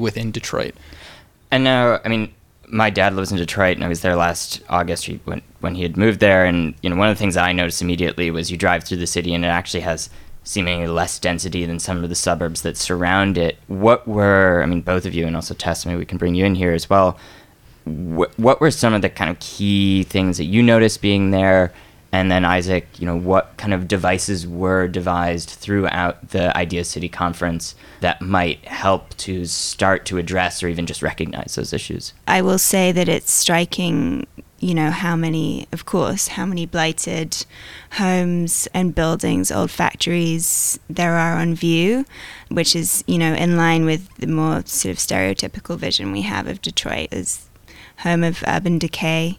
within 0.00 0.30
Detroit. 0.30 0.74
And 1.50 1.64
now, 1.64 2.00
I 2.04 2.08
mean, 2.08 2.32
my 2.68 2.90
dad 2.90 3.14
lives 3.14 3.30
in 3.30 3.38
Detroit, 3.38 3.76
and 3.76 3.84
I 3.84 3.88
was 3.88 4.00
there 4.00 4.16
last 4.16 4.62
August 4.68 5.06
when 5.24 5.42
when 5.60 5.74
he 5.74 5.82
had 5.82 5.96
moved 5.96 6.20
there. 6.20 6.44
And 6.44 6.74
you 6.82 6.90
know, 6.90 6.96
one 6.96 7.08
of 7.08 7.16
the 7.16 7.18
things 7.18 7.36
I 7.36 7.52
noticed 7.52 7.82
immediately 7.82 8.30
was 8.30 8.50
you 8.50 8.56
drive 8.56 8.84
through 8.84 8.96
the 8.96 9.06
city, 9.06 9.34
and 9.34 9.44
it 9.44 9.48
actually 9.48 9.80
has 9.80 10.10
seemingly 10.46 10.86
less 10.86 11.18
density 11.18 11.66
than 11.66 11.80
some 11.80 12.04
of 12.04 12.08
the 12.08 12.14
suburbs 12.14 12.62
that 12.62 12.76
surround 12.76 13.36
it. 13.36 13.58
What 13.66 14.06
were, 14.06 14.62
I 14.62 14.66
mean, 14.66 14.80
both 14.80 15.04
of 15.04 15.12
you, 15.12 15.26
and 15.26 15.34
also 15.34 15.54
Tess, 15.54 15.84
maybe 15.84 15.98
we 15.98 16.06
can 16.06 16.18
bring 16.18 16.36
you 16.36 16.44
in 16.44 16.54
here 16.54 16.72
as 16.72 16.88
well. 16.88 17.18
What, 17.84 18.38
what 18.38 18.60
were 18.60 18.70
some 18.70 18.94
of 18.94 19.02
the 19.02 19.10
kind 19.10 19.28
of 19.28 19.40
key 19.40 20.04
things 20.04 20.38
that 20.38 20.44
you 20.44 20.62
noticed 20.62 21.02
being 21.02 21.32
there? 21.32 21.72
And 22.12 22.30
then 22.30 22.44
Isaac, 22.44 22.86
you 22.98 23.06
know, 23.06 23.16
what 23.16 23.56
kind 23.56 23.74
of 23.74 23.88
devices 23.88 24.46
were 24.46 24.86
devised 24.86 25.50
throughout 25.50 26.30
the 26.30 26.56
Idea 26.56 26.84
City 26.84 27.08
conference 27.08 27.74
that 28.00 28.22
might 28.22 28.64
help 28.66 29.16
to 29.18 29.44
start 29.46 30.06
to 30.06 30.16
address 30.16 30.62
or 30.62 30.68
even 30.68 30.86
just 30.86 31.02
recognize 31.02 31.56
those 31.56 31.72
issues? 31.72 32.14
I 32.28 32.40
will 32.40 32.58
say 32.58 32.92
that 32.92 33.08
it's 33.08 33.32
striking, 33.32 34.28
you 34.58 34.74
know, 34.74 34.90
how 34.90 35.16
many, 35.16 35.66
of 35.72 35.84
course, 35.84 36.28
how 36.28 36.46
many 36.46 36.66
blighted 36.66 37.44
homes 37.92 38.66
and 38.72 38.94
buildings, 38.94 39.52
old 39.52 39.70
factories 39.70 40.78
there 40.88 41.14
are 41.14 41.36
on 41.36 41.54
view, 41.54 42.06
which 42.48 42.74
is, 42.74 43.04
you 43.06 43.18
know, 43.18 43.34
in 43.34 43.56
line 43.56 43.84
with 43.84 44.14
the 44.16 44.26
more 44.26 44.62
sort 44.64 44.92
of 44.92 44.98
stereotypical 44.98 45.76
vision 45.76 46.12
we 46.12 46.22
have 46.22 46.46
of 46.46 46.62
Detroit 46.62 47.08
as 47.12 47.46
home 47.98 48.24
of 48.24 48.42
urban 48.46 48.78
decay. 48.78 49.38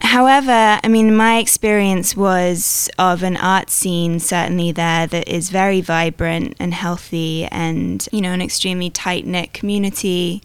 However, 0.00 0.78
I 0.82 0.88
mean, 0.88 1.16
my 1.16 1.38
experience 1.38 2.14
was 2.14 2.90
of 2.98 3.22
an 3.22 3.36
art 3.36 3.70
scene 3.70 4.20
certainly 4.20 4.70
there 4.70 5.06
that 5.06 5.26
is 5.26 5.48
very 5.48 5.80
vibrant 5.80 6.54
and 6.60 6.74
healthy 6.74 7.46
and, 7.46 8.06
you 8.12 8.20
know, 8.20 8.32
an 8.32 8.42
extremely 8.42 8.90
tight 8.90 9.26
knit 9.26 9.54
community 9.54 10.42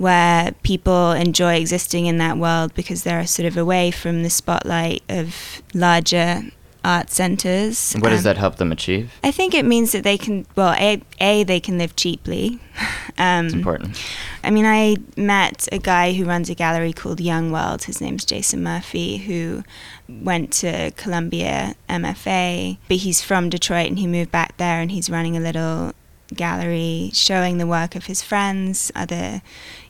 where 0.00 0.52
people 0.62 1.12
enjoy 1.12 1.54
existing 1.54 2.06
in 2.06 2.18
that 2.18 2.36
world 2.38 2.74
because 2.74 3.02
they're 3.02 3.26
sort 3.26 3.46
of 3.46 3.56
away 3.56 3.90
from 3.90 4.22
the 4.22 4.30
spotlight 4.30 5.02
of 5.08 5.60
larger 5.74 6.42
art 6.84 7.10
centers. 7.10 7.94
What 7.94 8.10
does 8.10 8.20
Um, 8.20 8.24
that 8.24 8.36
help 8.38 8.56
them 8.56 8.70
achieve? 8.70 9.10
I 9.24 9.32
think 9.32 9.52
it 9.52 9.64
means 9.64 9.90
that 9.92 10.04
they 10.04 10.16
can, 10.16 10.46
well, 10.54 10.74
a, 10.78 11.02
a 11.20 11.42
they 11.44 11.58
can 11.60 11.76
live 11.78 11.94
cheaply. 11.96 12.60
Um, 13.20 13.46
It's 13.46 13.54
important. 13.54 14.00
I 14.44 14.50
mean, 14.50 14.64
I 14.64 14.94
met 15.16 15.66
a 15.72 15.78
guy 15.78 16.12
who 16.12 16.24
runs 16.24 16.48
a 16.48 16.54
gallery 16.54 16.92
called 16.92 17.20
Young 17.20 17.50
World. 17.50 17.82
His 17.82 18.00
name's 18.00 18.24
Jason 18.24 18.62
Murphy, 18.62 19.16
who 19.16 19.64
went 20.08 20.52
to 20.62 20.92
Columbia 20.92 21.74
MFA, 21.88 22.78
but 22.86 22.98
he's 22.98 23.20
from 23.20 23.50
Detroit 23.50 23.88
and 23.88 23.98
he 23.98 24.06
moved 24.06 24.30
back 24.30 24.56
there 24.56 24.80
and 24.80 24.92
he's 24.92 25.10
running 25.10 25.36
a 25.36 25.40
little 25.40 25.94
gallery 26.34 27.10
showing 27.12 27.58
the 27.58 27.66
work 27.66 27.94
of 27.94 28.06
his 28.06 28.22
friends, 28.22 28.92
other, 28.94 29.42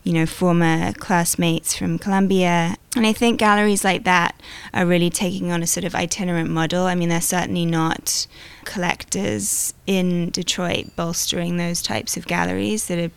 you 0.02 0.12
know, 0.12 0.26
former 0.26 0.92
classmates 0.94 1.76
from 1.76 1.98
Columbia. 1.98 2.76
And 2.96 3.06
I 3.06 3.12
think 3.12 3.38
galleries 3.38 3.84
like 3.84 4.04
that 4.04 4.40
are 4.72 4.86
really 4.86 5.10
taking 5.10 5.50
on 5.50 5.62
a 5.62 5.66
sort 5.66 5.84
of 5.84 5.94
itinerant 5.94 6.50
model. 6.50 6.84
I 6.84 6.94
mean, 6.94 7.08
they're 7.08 7.20
certainly 7.20 7.66
not 7.66 8.26
collectors 8.64 9.74
in 9.86 10.30
Detroit 10.30 10.94
bolstering 10.96 11.56
those 11.56 11.82
types 11.82 12.16
of 12.16 12.26
galleries 12.26 12.86
that 12.88 12.98
are 12.98 13.10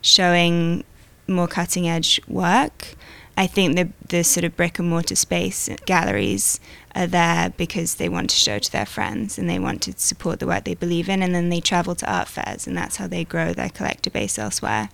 showing 0.00 0.84
more 1.28 1.48
cutting 1.48 1.88
edge 1.88 2.20
work. 2.28 2.94
I 3.36 3.46
think 3.46 3.76
the 3.76 3.88
the 4.08 4.24
sort 4.24 4.44
of 4.44 4.56
brick 4.56 4.78
and 4.78 4.88
mortar 4.88 5.16
space 5.16 5.68
galleries 5.84 6.58
are 6.96 7.06
there 7.06 7.52
because 7.56 7.96
they 7.96 8.08
want 8.08 8.30
to 8.30 8.36
show 8.36 8.58
to 8.58 8.72
their 8.72 8.86
friends 8.86 9.38
and 9.38 9.48
they 9.48 9.58
want 9.58 9.82
to 9.82 9.92
support 9.96 10.40
the 10.40 10.46
work 10.46 10.64
they 10.64 10.74
believe 10.74 11.08
in, 11.08 11.22
and 11.22 11.34
then 11.34 11.50
they 11.50 11.60
travel 11.60 11.94
to 11.94 12.12
art 12.12 12.26
fairs, 12.26 12.66
and 12.66 12.76
that's 12.76 12.96
how 12.96 13.06
they 13.06 13.24
grow 13.24 13.52
their 13.52 13.68
collector 13.68 14.10
base 14.10 14.38
elsewhere. 14.38 14.88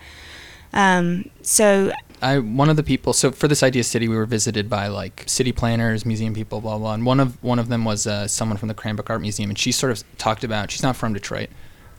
Um, 0.73 1.31
so 1.43 1.93
I 2.23 2.39
one 2.39 2.71
of 2.71 2.77
the 2.77 2.83
people. 2.83 3.13
So 3.13 3.31
for 3.31 3.49
this 3.49 3.63
idea 3.63 3.85
city, 3.85 4.09
we 4.09 4.17
were 4.17 4.27
visited 4.27 4.71
by 4.71 4.87
like 4.87 5.25
city 5.27 5.53
planners, 5.53 6.07
museum 6.07 6.35
people, 6.35 6.61
blah 6.61 6.79
blah. 6.79 6.95
And 6.95 7.05
one 7.05 7.21
of 7.21 7.43
one 7.43 7.59
of 7.59 7.69
them 7.69 7.85
was 7.85 8.07
uh, 8.07 8.27
someone 8.29 8.57
from 8.59 8.69
the 8.69 8.75
Cranbrook 8.75 9.11
Art 9.11 9.21
Museum, 9.21 9.51
and 9.51 9.59
she 9.59 9.73
sort 9.73 9.93
of 9.93 10.03
talked 10.19 10.45
about. 10.45 10.71
She's 10.71 10.83
not 10.83 10.97
from 10.97 11.13
Detroit, 11.13 11.51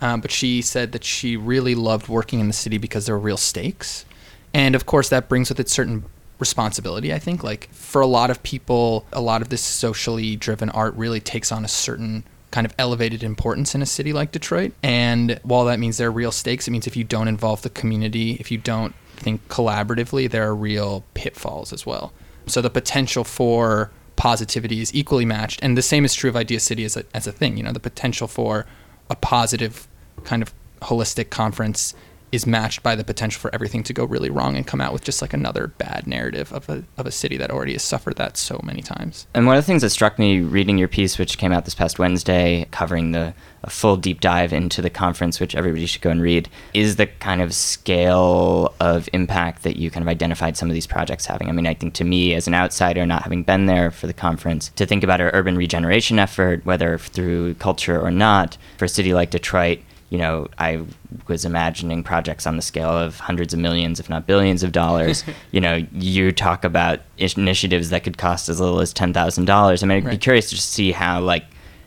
um, 0.01 0.21
but 0.21 0.31
she 0.31 0.61
said 0.61 0.91
that 0.93 1.03
she 1.03 1.37
really 1.37 1.75
loved 1.75 2.07
working 2.07 2.39
in 2.39 2.47
the 2.47 2.53
city 2.53 2.77
because 2.77 3.05
there 3.05 3.15
were 3.15 3.21
real 3.21 3.37
stakes, 3.37 4.05
and 4.53 4.75
of 4.75 4.85
course 4.85 5.09
that 5.09 5.29
brings 5.29 5.49
with 5.49 5.59
it 5.59 5.69
certain 5.69 6.05
responsibility. 6.47 7.13
I 7.13 7.19
think 7.19 7.43
like 7.43 7.69
for 7.71 8.01
a 8.01 8.08
lot 8.08 8.29
of 8.29 8.43
people, 8.43 9.06
a 9.13 9.21
lot 9.21 9.41
of 9.41 9.47
this 9.47 9.62
socially 9.62 10.36
driven 10.36 10.69
art 10.69 10.93
really 10.95 11.21
takes 11.21 11.51
on 11.51 11.63
a 11.63 11.69
certain 11.69 12.23
kind 12.51 12.65
of 12.65 12.73
elevated 12.77 13.23
importance 13.23 13.73
in 13.73 13.82
a 13.82 13.86
city 13.86 14.12
like 14.13 14.32
Detroit. 14.32 14.73
And 14.84 15.39
while 15.43 15.65
that 15.65 15.79
means 15.79 15.97
there 15.97 16.10
are 16.10 16.12
real 16.12 16.32
stakes, 16.32 16.67
it 16.67 16.71
means 16.71 16.86
if 16.86 16.97
you 16.97 17.03
don't 17.03 17.27
involve 17.27 17.62
the 17.62 17.69
community, 17.69 18.34
if 18.39 18.51
you 18.51 18.58
don't 18.58 18.93
think 19.15 19.47
collaboratively, 19.47 20.29
there 20.29 20.43
are 20.43 20.56
real 20.56 21.03
pitfalls 21.13 21.71
as 21.71 21.86
well. 21.86 22.12
So 22.45 22.62
the 22.62 22.69
potential 22.69 23.23
for 23.23 23.89
positivity 24.15 24.82
is 24.82 24.93
equally 24.93 25.25
matched. 25.25 25.60
And 25.63 25.77
the 25.77 25.82
same 25.82 26.06
is 26.06 26.13
true 26.13 26.29
of 26.29 26.36
Idea 26.36 26.60
City 26.60 26.84
as 26.84 26.97
a, 26.97 27.06
as 27.13 27.25
a 27.25 27.32
thing. 27.32 27.58
You 27.58 27.63
know, 27.63 27.71
the 27.71 27.79
potential 27.79 28.27
for 28.27 28.65
a 29.10 29.15
positive 29.15 29.88
kind 30.23 30.43
of 30.43 30.53
holistic 30.82 31.29
conference 31.29 31.95
is 32.33 32.47
matched 32.47 32.81
by 32.81 32.95
the 32.95 33.03
potential 33.03 33.39
for 33.39 33.53
everything 33.53 33.83
to 33.83 33.93
go 33.93 34.03
really 34.03 34.31
wrong 34.31 34.55
and 34.55 34.65
come 34.65 34.81
out 34.81 34.91
with 34.91 35.03
just 35.03 35.21
like 35.21 35.33
another 35.33 35.67
bad 35.67 36.07
narrative 36.07 36.51
of 36.51 36.67
a, 36.67 36.83
of 36.97 37.05
a 37.05 37.11
city 37.11 37.37
that 37.37 37.51
already 37.51 37.73
has 37.73 37.83
suffered 37.83 38.15
that 38.15 38.35
so 38.37 38.59
many 38.63 38.81
times. 38.81 39.27
And 39.35 39.45
one 39.45 39.55
of 39.55 39.63
the 39.63 39.67
things 39.67 39.83
that 39.83 39.91
struck 39.91 40.17
me 40.17 40.41
reading 40.41 40.79
your 40.79 40.87
piece, 40.87 41.19
which 41.19 41.37
came 41.37 41.51
out 41.51 41.65
this 41.65 41.75
past 41.75 41.99
Wednesday, 41.99 42.65
covering 42.71 43.11
the 43.11 43.35
a 43.63 43.69
full 43.69 43.95
deep 43.95 44.19
dive 44.19 44.51
into 44.51 44.81
the 44.81 44.89
conference, 44.89 45.39
which 45.39 45.55
everybody 45.55 45.85
should 45.85 46.01
go 46.01 46.09
and 46.09 46.21
read, 46.21 46.49
is 46.73 46.97
the 46.97 47.07
kind 47.07 47.41
of 47.41 47.53
scale 47.53 48.73
of 48.79 49.07
impact 49.13 49.63
that 49.63 49.77
you 49.77 49.89
kind 49.89 50.03
of 50.03 50.09
identified 50.09 50.57
some 50.57 50.69
of 50.69 50.73
these 50.73 50.87
projects 50.87 51.25
having. 51.25 51.47
I 51.47 51.53
mean, 51.53 51.67
I 51.67 51.73
think 51.73 51.93
to 51.95 52.03
me, 52.03 52.33
as 52.33 52.47
an 52.47 52.53
outsider, 52.53 53.05
not 53.05 53.23
having 53.23 53.43
been 53.43 53.65
there 53.67 53.89
for 53.89 54.07
the 54.07 54.13
conference, 54.13 54.69
to 54.75 54.85
think 54.85 55.03
about 55.03 55.21
our 55.21 55.31
urban 55.33 55.55
regeneration 55.55 56.19
effort, 56.19 56.65
whether 56.65 56.97
through 56.97 57.53
culture 57.55 58.01
or 58.01 58.11
not, 58.11 58.57
for 58.77 58.85
a 58.85 58.89
city 58.89 59.13
like 59.13 59.29
Detroit, 59.29 59.79
you 60.13 60.19
know, 60.19 60.47
I 60.60 60.80
was 61.28 61.43
imagining 61.43 62.04
projects 62.04 62.45
on 62.45 62.56
the 62.56 62.62
scale 62.62 62.91
of 62.91 63.19
hundreds 63.19 63.52
of 63.52 63.60
millions, 63.60 63.99
if 63.99 64.12
not 64.12 64.28
billions 64.28 64.62
of 64.62 64.71
dollars. 64.71 65.23
you 65.52 65.60
know, 65.60 65.88
you 65.91 66.32
talk 66.32 66.63
about 66.63 66.99
initiatives 67.17 67.89
that 67.89 68.04
could 68.04 68.19
cost 68.19 68.47
as 68.47 68.62
little 68.62 68.80
as 68.80 68.93
ten 68.93 69.12
thousand 69.12 69.45
dollars. 69.45 69.82
I 69.82 69.88
mean, 69.88 70.06
I'd 70.06 70.12
be 70.12 70.17
curious 70.19 70.52
to 70.52 70.58
see 70.58 70.91
how, 70.91 71.19
like, 71.19 71.45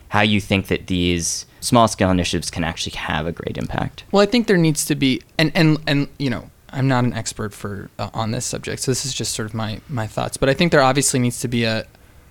how 0.08 0.22
you 0.22 0.40
think 0.40 0.66
that 0.66 0.88
these 0.88 1.46
small 1.60 1.86
scale 1.86 2.10
initiatives 2.10 2.50
can 2.50 2.64
actually 2.64 2.96
have 2.96 3.28
a 3.28 3.32
great 3.32 3.56
impact. 3.56 4.02
Well, 4.10 4.24
I 4.24 4.26
think 4.26 4.48
there 4.48 4.56
needs 4.56 4.84
to 4.86 4.96
be, 4.96 5.22
and 5.38 5.52
and 5.54 5.78
and 5.86 6.08
you 6.18 6.28
know, 6.28 6.50
I'm 6.70 6.88
not 6.88 7.04
an 7.04 7.12
expert 7.12 7.54
for 7.54 7.90
uh, 8.00 8.10
on 8.12 8.32
this 8.32 8.44
subject, 8.44 8.82
so 8.82 8.90
this 8.90 9.06
is 9.06 9.14
just 9.14 9.34
sort 9.34 9.46
of 9.46 9.54
my 9.54 9.80
my 9.88 10.08
thoughts. 10.08 10.36
But 10.36 10.48
I 10.48 10.54
think 10.54 10.72
there 10.72 10.82
obviously 10.82 11.20
needs 11.20 11.38
to 11.42 11.48
be 11.48 11.62
a. 11.62 11.86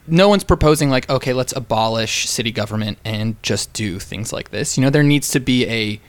No 0.07 0.29
one's 0.29 0.43
proposing 0.43 0.89
like, 0.89 1.09
okay, 1.09 1.33
let's 1.33 1.53
abolish 1.55 2.29
city 2.29 2.51
government 2.51 2.99
and 3.03 3.41
just 3.41 3.73
do 3.73 3.99
things 3.99 4.31
like 4.31 4.51
this. 4.51 4.77
You 4.77 4.83
know, 4.83 4.89
there 4.89 5.03
needs 5.03 5.29
to 5.31 5.39
be 5.39 5.67
a 5.67 5.99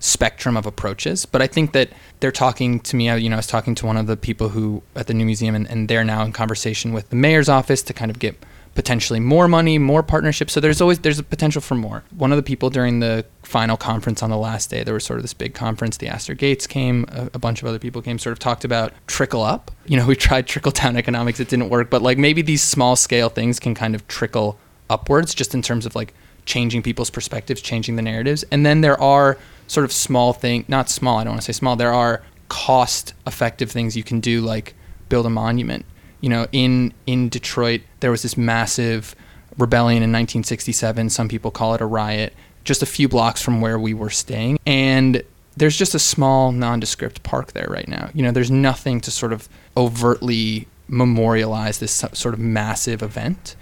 spectrum 0.00 0.56
of 0.56 0.66
approaches. 0.66 1.26
But 1.26 1.42
I 1.42 1.46
think 1.46 1.72
that 1.72 1.90
they're 2.20 2.32
talking 2.32 2.80
to 2.80 2.96
me. 2.96 3.14
You 3.16 3.28
know, 3.28 3.36
I 3.36 3.38
was 3.38 3.46
talking 3.46 3.74
to 3.76 3.86
one 3.86 3.96
of 3.96 4.06
the 4.06 4.16
people 4.16 4.50
who 4.50 4.82
at 4.94 5.06
the 5.06 5.14
new 5.14 5.24
museum, 5.24 5.54
and, 5.54 5.68
and 5.68 5.88
they're 5.88 6.04
now 6.04 6.24
in 6.24 6.32
conversation 6.32 6.92
with 6.92 7.10
the 7.10 7.16
mayor's 7.16 7.48
office 7.48 7.82
to 7.82 7.92
kind 7.92 8.10
of 8.10 8.18
get 8.18 8.36
potentially 8.78 9.18
more 9.18 9.48
money, 9.48 9.76
more 9.76 10.04
partnerships. 10.04 10.52
So 10.52 10.60
there's 10.60 10.80
always 10.80 11.00
there's 11.00 11.18
a 11.18 11.24
potential 11.24 11.60
for 11.60 11.74
more. 11.74 12.04
One 12.16 12.30
of 12.30 12.36
the 12.36 12.44
people 12.44 12.70
during 12.70 13.00
the 13.00 13.24
final 13.42 13.76
conference 13.76 14.22
on 14.22 14.30
the 14.30 14.36
last 14.36 14.70
day, 14.70 14.84
there 14.84 14.94
was 14.94 15.02
sort 15.02 15.18
of 15.18 15.24
this 15.24 15.34
big 15.34 15.52
conference. 15.52 15.96
Theaster 15.96 16.32
Gates 16.32 16.68
came, 16.68 17.04
a, 17.08 17.28
a 17.34 17.40
bunch 17.40 17.60
of 17.60 17.66
other 17.66 17.80
people 17.80 18.02
came, 18.02 18.20
sort 18.20 18.30
of 18.30 18.38
talked 18.38 18.64
about 18.64 18.92
trickle 19.08 19.42
up. 19.42 19.72
You 19.86 19.96
know, 19.96 20.06
we 20.12 20.14
tried 20.14 20.46
trickle 20.46 20.70
down 20.70 20.96
economics, 20.96 21.40
it 21.40 21.48
didn't 21.48 21.70
work, 21.70 21.90
but 21.90 22.02
like 22.02 22.18
maybe 22.18 22.40
these 22.40 22.62
small 22.62 22.94
scale 22.94 23.28
things 23.28 23.58
can 23.58 23.74
kind 23.74 23.96
of 23.96 24.06
trickle 24.06 24.60
upwards, 24.88 25.34
just 25.34 25.54
in 25.54 25.60
terms 25.60 25.84
of 25.84 25.96
like 25.96 26.14
changing 26.46 26.84
people's 26.84 27.10
perspectives, 27.10 27.60
changing 27.60 27.96
the 27.96 28.02
narratives. 28.02 28.44
And 28.52 28.64
then 28.64 28.80
there 28.80 29.00
are 29.00 29.38
sort 29.66 29.86
of 29.86 29.92
small 29.92 30.32
thing, 30.32 30.64
not 30.68 30.88
small, 30.88 31.18
I 31.18 31.24
don't 31.24 31.32
want 31.32 31.42
to 31.42 31.52
say 31.52 31.58
small. 31.58 31.74
There 31.74 31.92
are 31.92 32.22
cost 32.48 33.12
effective 33.26 33.72
things 33.72 33.96
you 33.96 34.04
can 34.04 34.20
do 34.20 34.40
like 34.40 34.76
build 35.08 35.26
a 35.26 35.30
monument. 35.30 35.84
You 36.20 36.28
know, 36.28 36.46
in 36.52 36.92
in 37.06 37.28
Detroit 37.28 37.82
there 38.00 38.10
was 38.10 38.22
this 38.22 38.36
massive 38.36 39.14
rebellion 39.56 39.98
in 39.98 40.10
1967, 40.10 41.10
some 41.10 41.28
people 41.28 41.50
call 41.50 41.74
it 41.74 41.80
a 41.80 41.86
riot, 41.86 42.34
just 42.64 42.82
a 42.82 42.86
few 42.86 43.08
blocks 43.08 43.42
from 43.42 43.60
where 43.60 43.78
we 43.78 43.94
were 43.94 44.10
staying 44.10 44.58
and 44.66 45.22
there's 45.58 45.76
just 45.76 45.94
a 45.94 45.98
small 45.98 46.52
nondescript 46.52 47.22
park 47.24 47.52
there 47.52 47.66
right 47.68 47.88
now. 47.88 48.10
You 48.14 48.22
know, 48.22 48.30
there's 48.30 48.50
nothing 48.50 49.00
to 49.00 49.10
sort 49.10 49.32
of 49.32 49.48
overtly 49.76 50.68
memorialize 50.86 51.78
this 51.78 52.04
sort 52.12 52.34
of 52.34 52.40
massive 52.40 53.02
event. 53.02 53.56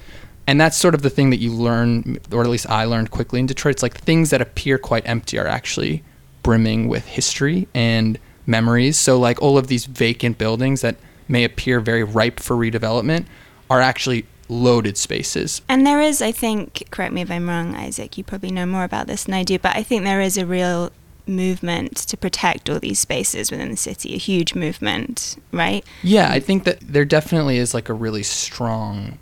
And 0.47 0.61
that's 0.61 0.77
sort 0.77 0.95
of 0.95 1.03
the 1.03 1.11
thing 1.11 1.31
that 1.31 1.39
you 1.39 1.53
learn, 1.53 2.19
or 2.31 2.43
at 2.43 2.49
least 2.49 2.69
I 2.71 2.85
learned 2.85 3.11
quickly 3.11 3.41
in 3.41 3.47
Detroit. 3.47 3.77
It's 3.77 3.83
like 3.83 3.97
things 3.99 4.31
that 4.31 4.41
appear 4.41 4.79
quite 4.79 5.09
empty 5.09 5.39
are 5.39 5.47
actually 5.47 6.05
brimming 6.43 6.87
with 6.87 7.07
history 7.07 7.67
and 7.75 8.19
memories. 8.47 8.97
So, 8.97 9.19
like 9.19 9.43
all 9.43 9.59
of 9.59 9.67
these 9.67 9.87
vacant 9.87 10.39
buildings 10.39 10.83
that 10.83 10.97
may 11.29 11.45
appear 11.45 11.81
very 11.81 12.03
ripe 12.05 12.41
for 12.41 12.57
redevelopment 12.57 13.27
are 13.69 13.81
actually 13.81 14.27
loaded 14.49 14.97
spaces. 14.97 15.63
And 15.69 15.87
there 15.87 16.01
is, 16.01 16.23
I 16.23 16.33
think, 16.33 16.85
correct 16.91 17.13
me 17.13 17.23
if 17.23 17.31
I'm 17.31 17.49
wrong, 17.49 17.75
Isaac, 17.75 18.17
you 18.17 18.25
probably 18.25 18.51
know 18.51 18.67
more 18.67 18.85
about 18.85 19.07
this 19.07 19.25
than 19.25 19.35
I 19.35 19.43
do, 19.43 19.59
but 19.59 19.75
I 19.77 19.83
think 19.83 20.05
there 20.05 20.21
is 20.21 20.39
a 20.39 20.47
real 20.47 20.93
movement 21.27 21.97
to 21.97 22.17
protect 22.17 22.71
all 22.71 22.79
these 22.79 23.01
spaces 23.01 23.51
within 23.51 23.71
the 23.71 23.77
city, 23.77 24.15
a 24.15 24.19
huge 24.19 24.55
movement, 24.55 25.37
right? 25.51 25.85
Yeah, 26.03 26.31
I 26.31 26.39
think 26.39 26.65
that 26.65 26.79
there 26.81 27.05
definitely 27.05 27.59
is 27.59 27.75
like 27.75 27.89
a 27.89 27.95
really 27.95 28.23
strong 28.23 29.19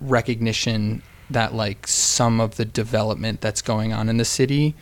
recognition 0.00 1.02
that 1.30 1.54
like 1.54 1.86
some 1.86 2.40
of 2.40 2.56
the 2.56 2.64
development 2.64 3.40
that's 3.40 3.62
going 3.62 3.92
on 3.92 4.08
in 4.08 4.18
the 4.18 4.24
city 4.24 4.74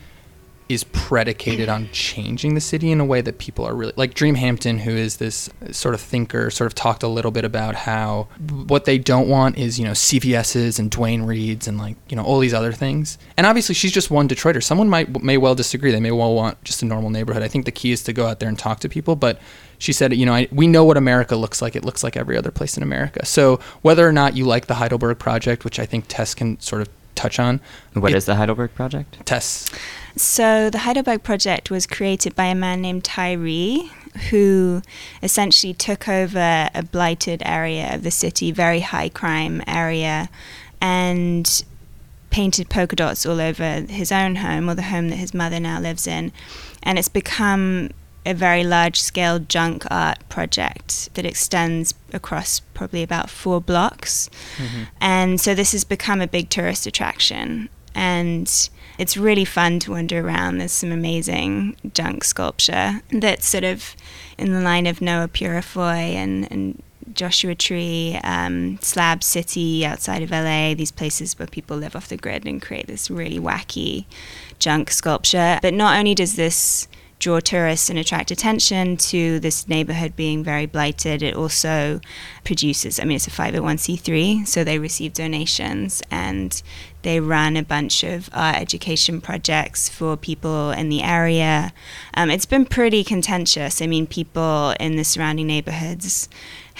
is 0.73 0.83
predicated 0.85 1.69
on 1.69 1.89
changing 1.91 2.55
the 2.55 2.61
city 2.61 2.91
in 2.91 2.99
a 2.99 3.05
way 3.05 3.21
that 3.21 3.37
people 3.37 3.65
are 3.65 3.75
really 3.75 3.93
like 3.95 4.13
Dream 4.13 4.35
Hampton, 4.35 4.79
who 4.79 4.91
is 4.91 5.17
this 5.17 5.49
sort 5.71 5.93
of 5.95 6.01
thinker, 6.01 6.49
sort 6.49 6.67
of 6.67 6.75
talked 6.75 7.03
a 7.03 7.07
little 7.07 7.31
bit 7.31 7.45
about 7.45 7.75
how 7.75 8.27
what 8.67 8.85
they 8.85 8.97
don't 8.97 9.27
want 9.27 9.57
is 9.57 9.79
you 9.79 9.85
know 9.85 9.91
CVS's 9.91 10.79
and 10.79 10.89
Duane 10.89 11.23
Reade's 11.23 11.67
and 11.67 11.77
like 11.77 11.97
you 12.09 12.15
know 12.15 12.23
all 12.23 12.39
these 12.39 12.53
other 12.53 12.71
things. 12.71 13.17
And 13.37 13.47
obviously, 13.47 13.75
she's 13.75 13.91
just 13.91 14.11
one 14.11 14.27
Detroiter. 14.27 14.63
Someone 14.63 14.89
might 14.89 15.23
may 15.23 15.37
well 15.37 15.55
disagree. 15.55 15.91
They 15.91 15.99
may 15.99 16.11
well 16.11 16.33
want 16.33 16.63
just 16.63 16.81
a 16.81 16.85
normal 16.85 17.09
neighborhood. 17.09 17.43
I 17.43 17.47
think 17.47 17.65
the 17.65 17.71
key 17.71 17.91
is 17.91 18.03
to 18.03 18.13
go 18.13 18.27
out 18.27 18.39
there 18.39 18.49
and 18.49 18.57
talk 18.57 18.79
to 18.81 18.89
people, 18.89 19.15
but. 19.15 19.39
She 19.77 19.93
said, 19.93 20.13
you 20.13 20.27
know, 20.27 20.33
I, 20.35 20.47
we 20.51 20.67
know 20.67 20.85
what 20.85 20.95
America 20.95 21.35
looks 21.35 21.59
like. 21.59 21.75
It 21.75 21.83
looks 21.83 22.03
like 22.03 22.15
every 22.15 22.37
other 22.37 22.51
place 22.51 22.77
in 22.77 22.83
America. 22.83 23.25
So 23.25 23.59
whether 23.81 24.07
or 24.07 24.11
not 24.11 24.37
you 24.37 24.45
like 24.45 24.67
the 24.67 24.75
Heidelberg 24.75 25.17
Project, 25.17 25.65
which 25.65 25.79
I 25.79 25.87
think 25.87 26.05
Tess 26.07 26.35
can 26.35 26.59
sort 26.59 26.83
of 26.83 26.89
touch 27.21 27.39
on. 27.39 27.61
What 27.93 28.11
it, 28.11 28.17
is 28.17 28.25
the 28.25 28.35
Heidelberg 28.35 28.73
Project? 28.73 29.25
Tess. 29.25 29.69
So 30.15 30.69
the 30.69 30.79
Heidelberg 30.79 31.23
Project 31.23 31.69
was 31.69 31.85
created 31.87 32.35
by 32.35 32.45
a 32.45 32.55
man 32.55 32.81
named 32.81 33.03
Tyree, 33.03 33.91
who 34.29 34.81
essentially 35.23 35.73
took 35.73 36.09
over 36.09 36.69
a 36.73 36.83
blighted 36.83 37.41
area 37.45 37.93
of 37.93 38.03
the 38.03 38.11
city, 38.11 38.51
very 38.51 38.81
high 38.81 39.09
crime 39.09 39.61
area, 39.67 40.29
and 40.81 41.63
painted 42.29 42.69
polka 42.69 42.95
dots 42.95 43.25
all 43.25 43.39
over 43.39 43.81
his 43.89 44.11
own 44.11 44.37
home 44.37 44.69
or 44.69 44.73
the 44.73 44.83
home 44.83 45.09
that 45.09 45.17
his 45.17 45.33
mother 45.33 45.59
now 45.59 45.79
lives 45.79 46.07
in. 46.07 46.31
And 46.81 46.97
it's 46.97 47.09
become 47.09 47.91
a 48.25 48.33
very 48.33 48.63
large 48.63 49.01
scale 49.01 49.39
junk 49.39 49.85
art 49.89 50.27
project 50.29 51.13
that 51.15 51.25
extends 51.25 51.93
across 52.13 52.59
probably 52.59 53.03
about 53.03 53.29
four 53.29 53.59
blocks. 53.59 54.29
Mm-hmm. 54.57 54.83
And 54.99 55.41
so 55.41 55.55
this 55.55 55.71
has 55.71 55.83
become 55.83 56.21
a 56.21 56.27
big 56.27 56.49
tourist 56.49 56.85
attraction. 56.85 57.69
And 57.95 58.69
it's 58.97 59.17
really 59.17 59.45
fun 59.45 59.79
to 59.79 59.91
wander 59.91 60.25
around. 60.25 60.59
There's 60.59 60.71
some 60.71 60.91
amazing 60.91 61.75
junk 61.93 62.23
sculpture 62.23 63.01
that's 63.11 63.47
sort 63.47 63.63
of 63.63 63.95
in 64.37 64.53
the 64.53 64.61
line 64.61 64.85
of 64.85 65.01
Noah 65.01 65.27
Purifoy 65.27 66.13
and, 66.13 66.49
and 66.51 66.81
Joshua 67.13 67.55
Tree, 67.55 68.19
um, 68.23 68.77
Slab 68.81 69.23
City 69.23 69.85
outside 69.85 70.21
of 70.21 70.31
LA, 70.31 70.73
these 70.73 70.91
places 70.91 71.37
where 71.37 71.47
people 71.47 71.77
live 71.77 71.95
off 71.95 72.07
the 72.07 72.17
grid 72.17 72.45
and 72.45 72.61
create 72.61 72.87
this 72.87 73.09
really 73.09 73.39
wacky 73.39 74.05
junk 74.59 74.91
sculpture. 74.91 75.59
But 75.61 75.73
not 75.73 75.97
only 75.97 76.15
does 76.15 76.35
this 76.35 76.87
draw 77.21 77.39
tourists 77.39 77.89
and 77.89 77.99
attract 77.99 78.31
attention 78.31 78.97
to 78.97 79.39
this 79.39 79.67
neighborhood 79.67 80.15
being 80.15 80.43
very 80.43 80.65
blighted. 80.65 81.21
It 81.21 81.35
also 81.35 82.01
produces, 82.43 82.99
I 82.99 83.03
mean, 83.03 83.15
it's 83.15 83.27
a 83.27 83.31
501c3, 83.31 84.47
so 84.47 84.63
they 84.63 84.79
receive 84.79 85.13
donations 85.13 86.01
and 86.09 86.61
they 87.03 87.19
run 87.19 87.55
a 87.57 87.63
bunch 87.63 88.03
of 88.03 88.29
art 88.33 88.57
education 88.57 89.21
projects 89.21 89.87
for 89.87 90.17
people 90.17 90.71
in 90.71 90.89
the 90.89 91.03
area. 91.03 91.73
Um, 92.15 92.31
it's 92.31 92.47
been 92.47 92.65
pretty 92.65 93.03
contentious. 93.03 93.81
I 93.81 93.87
mean, 93.87 94.07
people 94.07 94.73
in 94.79 94.97
the 94.97 95.03
surrounding 95.03 95.47
neighborhoods 95.47 96.27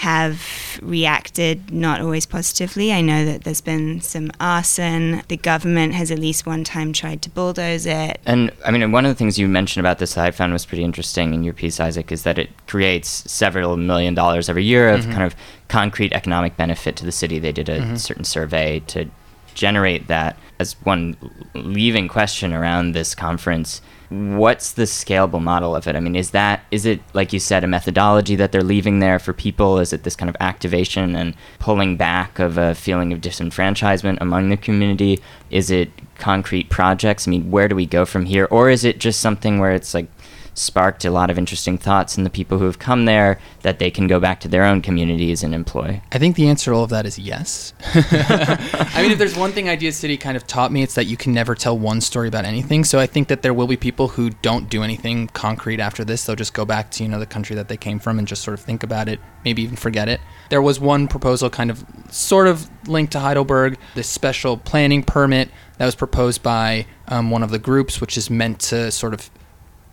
have 0.02 0.80
reacted 0.82 1.70
not 1.70 2.00
always 2.00 2.26
positively. 2.26 2.92
I 2.92 3.00
know 3.00 3.24
that 3.24 3.44
there's 3.44 3.60
been 3.60 4.00
some 4.00 4.32
arson. 4.40 5.22
The 5.28 5.36
government 5.36 5.94
has 5.94 6.10
at 6.10 6.18
least 6.18 6.44
one 6.44 6.64
time 6.64 6.92
tried 6.92 7.22
to 7.22 7.30
bulldoze 7.30 7.86
it. 7.86 8.20
And 8.26 8.50
I 8.66 8.72
mean, 8.72 8.90
one 8.90 9.06
of 9.06 9.10
the 9.10 9.14
things 9.14 9.38
you 9.38 9.46
mentioned 9.46 9.86
about 9.86 10.00
this 10.00 10.14
that 10.14 10.24
I 10.24 10.32
found 10.32 10.52
was 10.52 10.66
pretty 10.66 10.82
interesting 10.82 11.32
in 11.34 11.44
your 11.44 11.54
piece, 11.54 11.78
Isaac, 11.78 12.10
is 12.10 12.24
that 12.24 12.36
it 12.36 12.50
creates 12.66 13.30
several 13.30 13.76
million 13.76 14.12
dollars 14.12 14.48
every 14.48 14.64
year 14.64 14.88
of 14.88 15.02
mm-hmm. 15.02 15.12
kind 15.12 15.22
of 15.22 15.36
concrete 15.68 16.12
economic 16.12 16.56
benefit 16.56 16.96
to 16.96 17.04
the 17.04 17.12
city. 17.12 17.38
They 17.38 17.52
did 17.52 17.68
a 17.68 17.78
mm-hmm. 17.78 17.94
certain 17.94 18.24
survey 18.24 18.80
to 18.88 19.08
generate 19.54 20.08
that. 20.08 20.36
As 20.58 20.72
one 20.82 21.16
leaving 21.54 22.08
question 22.08 22.52
around 22.52 22.90
this 22.90 23.14
conference, 23.14 23.80
what's 24.12 24.72
the 24.72 24.82
scalable 24.82 25.42
model 25.42 25.74
of 25.74 25.86
it? 25.86 25.96
I 25.96 26.00
mean, 26.00 26.14
is 26.14 26.30
that 26.30 26.64
is 26.70 26.84
it 26.86 27.00
like 27.14 27.32
you 27.32 27.38
said 27.38 27.64
a 27.64 27.66
methodology 27.66 28.36
that 28.36 28.52
they're 28.52 28.62
leaving 28.62 28.98
there 28.98 29.18
for 29.18 29.32
people? 29.32 29.78
Is 29.78 29.92
it 29.92 30.04
this 30.04 30.16
kind 30.16 30.28
of 30.28 30.36
activation 30.40 31.16
and 31.16 31.34
pulling 31.58 31.96
back 31.96 32.38
of 32.38 32.58
a 32.58 32.74
feeling 32.74 33.12
of 33.12 33.20
disenfranchisement 33.20 34.18
among 34.20 34.50
the 34.50 34.56
community? 34.56 35.20
Is 35.50 35.70
it 35.70 35.90
concrete 36.18 36.68
projects? 36.68 37.26
I 37.26 37.30
mean, 37.30 37.50
where 37.50 37.68
do 37.68 37.74
we 37.74 37.86
go 37.86 38.04
from 38.04 38.26
here? 38.26 38.46
Or 38.50 38.70
is 38.70 38.84
it 38.84 38.98
just 38.98 39.20
something 39.20 39.58
where 39.58 39.72
it's 39.72 39.94
like 39.94 40.06
sparked 40.54 41.04
a 41.04 41.10
lot 41.10 41.30
of 41.30 41.38
interesting 41.38 41.78
thoughts 41.78 42.18
in 42.18 42.24
the 42.24 42.30
people 42.30 42.58
who 42.58 42.66
have 42.66 42.78
come 42.78 43.04
there 43.04 43.38
that 43.62 43.78
they 43.78 43.90
can 43.90 44.06
go 44.06 44.20
back 44.20 44.40
to 44.40 44.48
their 44.48 44.64
own 44.64 44.82
communities 44.82 45.42
and 45.42 45.54
employ? 45.54 46.00
I 46.12 46.18
think 46.18 46.36
the 46.36 46.48
answer 46.48 46.70
to 46.70 46.76
all 46.76 46.84
of 46.84 46.90
that 46.90 47.06
is 47.06 47.18
yes. 47.18 47.72
I 47.94 49.02
mean, 49.02 49.12
if 49.12 49.18
there's 49.18 49.36
one 49.36 49.52
thing 49.52 49.68
Idea 49.68 49.92
City 49.92 50.16
kind 50.16 50.36
of 50.36 50.46
taught 50.46 50.72
me, 50.72 50.82
it's 50.82 50.94
that 50.94 51.06
you 51.06 51.16
can 51.16 51.32
never 51.32 51.54
tell 51.54 51.78
one 51.78 52.00
story 52.00 52.28
about 52.28 52.44
anything. 52.44 52.84
So 52.84 52.98
I 52.98 53.06
think 53.06 53.28
that 53.28 53.42
there 53.42 53.54
will 53.54 53.66
be 53.66 53.76
people 53.76 54.08
who 54.08 54.30
don't 54.30 54.68
do 54.68 54.82
anything 54.82 55.28
concrete 55.28 55.80
after 55.80 56.04
this. 56.04 56.24
They'll 56.24 56.36
just 56.36 56.54
go 56.54 56.64
back 56.64 56.90
to, 56.92 57.02
you 57.02 57.08
know, 57.08 57.18
the 57.18 57.26
country 57.26 57.56
that 57.56 57.68
they 57.68 57.76
came 57.76 57.98
from 57.98 58.18
and 58.18 58.28
just 58.28 58.42
sort 58.42 58.58
of 58.58 58.64
think 58.64 58.82
about 58.82 59.08
it, 59.08 59.20
maybe 59.44 59.62
even 59.62 59.76
forget 59.76 60.08
it. 60.08 60.20
There 60.50 60.62
was 60.62 60.78
one 60.78 61.08
proposal 61.08 61.50
kind 61.50 61.70
of 61.70 61.84
sort 62.10 62.46
of 62.46 62.68
linked 62.88 63.12
to 63.12 63.20
Heidelberg, 63.20 63.78
this 63.94 64.08
special 64.08 64.56
planning 64.56 65.02
permit 65.02 65.50
that 65.78 65.86
was 65.86 65.94
proposed 65.94 66.42
by 66.42 66.86
um, 67.08 67.30
one 67.30 67.42
of 67.42 67.50
the 67.50 67.58
groups, 67.58 68.00
which 68.00 68.16
is 68.16 68.30
meant 68.30 68.60
to 68.60 68.90
sort 68.90 69.14
of 69.14 69.30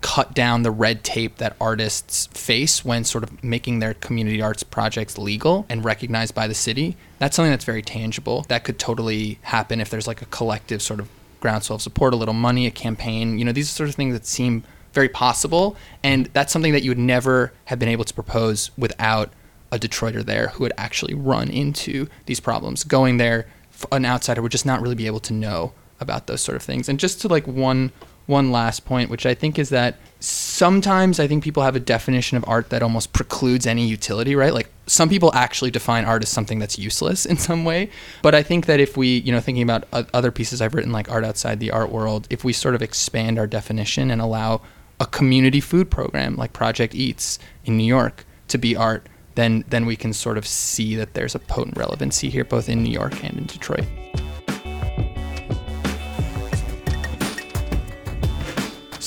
cut 0.00 0.34
down 0.34 0.62
the 0.62 0.70
red 0.70 1.04
tape 1.04 1.36
that 1.36 1.56
artists 1.60 2.26
face 2.28 2.84
when 2.84 3.04
sort 3.04 3.22
of 3.22 3.44
making 3.44 3.80
their 3.80 3.94
community 3.94 4.40
arts 4.40 4.62
projects 4.62 5.18
legal 5.18 5.66
and 5.68 5.84
recognized 5.84 6.34
by 6.34 6.46
the 6.46 6.54
city. 6.54 6.96
That's 7.18 7.36
something 7.36 7.50
that's 7.50 7.64
very 7.64 7.82
tangible. 7.82 8.46
That 8.48 8.64
could 8.64 8.78
totally 8.78 9.38
happen 9.42 9.80
if 9.80 9.90
there's 9.90 10.06
like 10.06 10.22
a 10.22 10.26
collective 10.26 10.80
sort 10.80 11.00
of 11.00 11.08
groundswell 11.40 11.76
of 11.76 11.82
support, 11.82 12.14
a 12.14 12.16
little 12.16 12.34
money, 12.34 12.66
a 12.66 12.70
campaign. 12.70 13.38
You 13.38 13.44
know, 13.44 13.52
these 13.52 13.68
are 13.68 13.74
sort 13.74 13.88
of 13.88 13.94
things 13.94 14.14
that 14.14 14.26
seem 14.26 14.64
very 14.92 15.08
possible. 15.08 15.76
And 16.02 16.26
that's 16.26 16.52
something 16.52 16.72
that 16.72 16.82
you 16.82 16.90
would 16.90 16.98
never 16.98 17.52
have 17.66 17.78
been 17.78 17.88
able 17.88 18.04
to 18.04 18.14
propose 18.14 18.70
without 18.76 19.32
a 19.72 19.78
Detroiter 19.78 20.24
there 20.24 20.48
who 20.48 20.64
would 20.64 20.72
actually 20.76 21.14
run 21.14 21.48
into 21.48 22.08
these 22.26 22.40
problems. 22.40 22.84
Going 22.84 23.18
there, 23.18 23.46
an 23.92 24.04
outsider 24.04 24.42
would 24.42 24.52
just 24.52 24.66
not 24.66 24.80
really 24.80 24.94
be 24.94 25.06
able 25.06 25.20
to 25.20 25.32
know 25.32 25.72
about 26.00 26.26
those 26.26 26.40
sort 26.40 26.56
of 26.56 26.62
things. 26.62 26.88
And 26.88 26.98
just 26.98 27.20
to 27.20 27.28
like 27.28 27.46
one 27.46 27.92
one 28.30 28.50
last 28.50 28.86
point, 28.86 29.10
which 29.10 29.26
I 29.26 29.34
think 29.34 29.58
is 29.58 29.68
that 29.68 29.96
sometimes 30.20 31.18
I 31.18 31.26
think 31.26 31.42
people 31.42 31.62
have 31.62 31.76
a 31.76 31.80
definition 31.80 32.36
of 32.36 32.44
art 32.46 32.70
that 32.70 32.82
almost 32.82 33.12
precludes 33.12 33.66
any 33.66 33.86
utility, 33.86 34.34
right? 34.34 34.54
Like 34.54 34.70
some 34.86 35.08
people 35.08 35.34
actually 35.34 35.70
define 35.70 36.04
art 36.04 36.22
as 36.22 36.28
something 36.28 36.58
that's 36.58 36.78
useless 36.78 37.26
in 37.32 37.36
some 37.36 37.64
way. 37.64 37.90
But 38.22 38.34
I 38.34 38.42
think 38.42 38.66
that 38.66 38.80
if 38.80 38.96
we, 38.96 39.18
you 39.18 39.32
know, 39.32 39.40
thinking 39.40 39.62
about 39.62 39.84
other 39.92 40.30
pieces 40.30 40.62
I've 40.62 40.74
written 40.74 40.92
like 40.92 41.10
art 41.10 41.24
outside 41.24 41.60
the 41.60 41.70
art 41.70 41.90
world, 41.90 42.26
if 42.30 42.44
we 42.44 42.52
sort 42.52 42.74
of 42.74 42.82
expand 42.82 43.38
our 43.38 43.46
definition 43.46 44.10
and 44.10 44.22
allow 44.22 44.62
a 45.00 45.06
community 45.06 45.60
food 45.60 45.90
program 45.90 46.36
like 46.36 46.52
Project 46.52 46.94
Eats 46.94 47.38
in 47.64 47.76
New 47.76 47.84
York 47.84 48.24
to 48.48 48.58
be 48.58 48.76
art, 48.76 49.08
then 49.34 49.64
then 49.68 49.86
we 49.86 49.96
can 49.96 50.12
sort 50.12 50.36
of 50.36 50.46
see 50.46 50.96
that 50.96 51.14
there's 51.14 51.34
a 51.34 51.38
potent 51.38 51.76
relevancy 51.76 52.28
here 52.28 52.44
both 52.44 52.68
in 52.68 52.82
New 52.82 52.92
York 52.92 53.24
and 53.24 53.38
in 53.38 53.46
Detroit. 53.46 53.86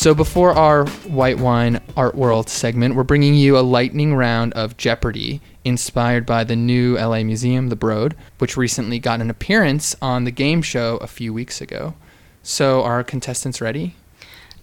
So 0.03 0.13
before 0.13 0.51
our 0.51 0.85
white 1.07 1.37
wine 1.37 1.79
art 1.95 2.13
world 2.13 2.49
segment, 2.49 2.95
we're 2.95 3.05
bringing 3.05 3.35
you 3.35 3.57
a 3.57 3.63
lightning 3.63 4.15
round 4.15 4.51
of 4.51 4.75
Jeopardy 4.75 5.39
inspired 5.63 6.25
by 6.25 6.43
the 6.43 6.57
new 6.57 6.97
LA 6.97 7.23
museum, 7.23 7.69
the 7.69 7.77
Broad, 7.77 8.13
which 8.37 8.57
recently 8.57 8.99
got 8.99 9.21
an 9.21 9.29
appearance 9.29 9.95
on 10.01 10.25
the 10.25 10.31
game 10.31 10.61
show 10.61 10.97
a 10.97 11.07
few 11.07 11.33
weeks 11.33 11.61
ago. 11.61 11.93
So 12.41 12.83
are 12.83 13.01
contestants 13.01 13.61
ready? 13.61 13.95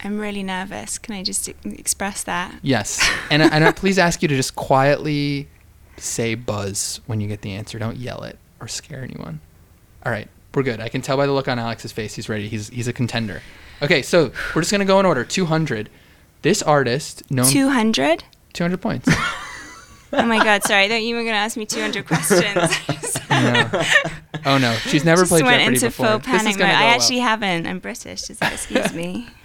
I'm 0.04 0.18
really 0.18 0.42
nervous. 0.42 0.98
Can 0.98 1.14
I 1.14 1.22
just 1.22 1.48
express 1.64 2.22
that? 2.24 2.56
Yes. 2.60 3.00
And, 3.30 3.40
and 3.40 3.64
I 3.64 3.72
please 3.72 3.98
ask 3.98 4.20
you 4.20 4.28
to 4.28 4.36
just 4.36 4.56
quietly 4.56 5.48
say 5.96 6.34
buzz 6.34 7.00
when 7.06 7.22
you 7.22 7.28
get 7.28 7.40
the 7.40 7.52
answer. 7.52 7.78
Don't 7.78 7.96
yell 7.96 8.24
it 8.24 8.38
or 8.60 8.68
scare 8.68 9.02
anyone. 9.02 9.40
All 10.04 10.12
right. 10.12 10.28
We're 10.54 10.64
good. 10.64 10.80
I 10.80 10.90
can 10.90 11.00
tell 11.00 11.16
by 11.16 11.24
the 11.24 11.32
look 11.32 11.48
on 11.48 11.58
Alex's 11.58 11.92
face. 11.92 12.14
He's 12.14 12.28
ready. 12.28 12.46
He's, 12.46 12.68
he's 12.68 12.88
a 12.88 12.92
contender. 12.92 13.40
Okay. 13.82 14.02
So 14.02 14.32
we're 14.54 14.62
just 14.62 14.70
going 14.70 14.80
to 14.80 14.84
go 14.86 15.00
in 15.00 15.06
order 15.06 15.24
200. 15.24 15.90
This 16.42 16.62
artist, 16.62 17.30
known 17.30 17.46
200? 17.46 18.24
200 18.52 18.80
points. 18.80 19.08
Oh 20.12 20.26
my 20.26 20.42
god, 20.42 20.64
sorry. 20.64 20.86
I 20.86 20.88
thought 20.88 21.02
you 21.04 21.14
were 21.14 21.22
going 21.22 21.34
to 21.34 21.38
ask 21.38 21.56
me 21.56 21.64
200 21.64 22.04
questions. 22.04 22.44
no. 23.30 23.70
Oh, 24.44 24.58
no. 24.58 24.74
She's 24.74 25.04
never 25.04 25.22
just 25.22 25.30
played 25.30 25.44
went 25.44 25.60
Jeopardy 25.60 25.76
into 25.76 25.86
before. 25.86 26.06
full 26.06 26.18
panic 26.18 26.46
mode. 26.46 26.58
go 26.58 26.64
I 26.64 26.68
well. 26.80 26.94
actually 26.96 27.20
haven't. 27.20 27.64
I'm 27.68 27.78
British. 27.78 28.22
Does 28.22 28.38
that 28.40 28.52
excuse 28.52 28.92
me? 28.92 29.28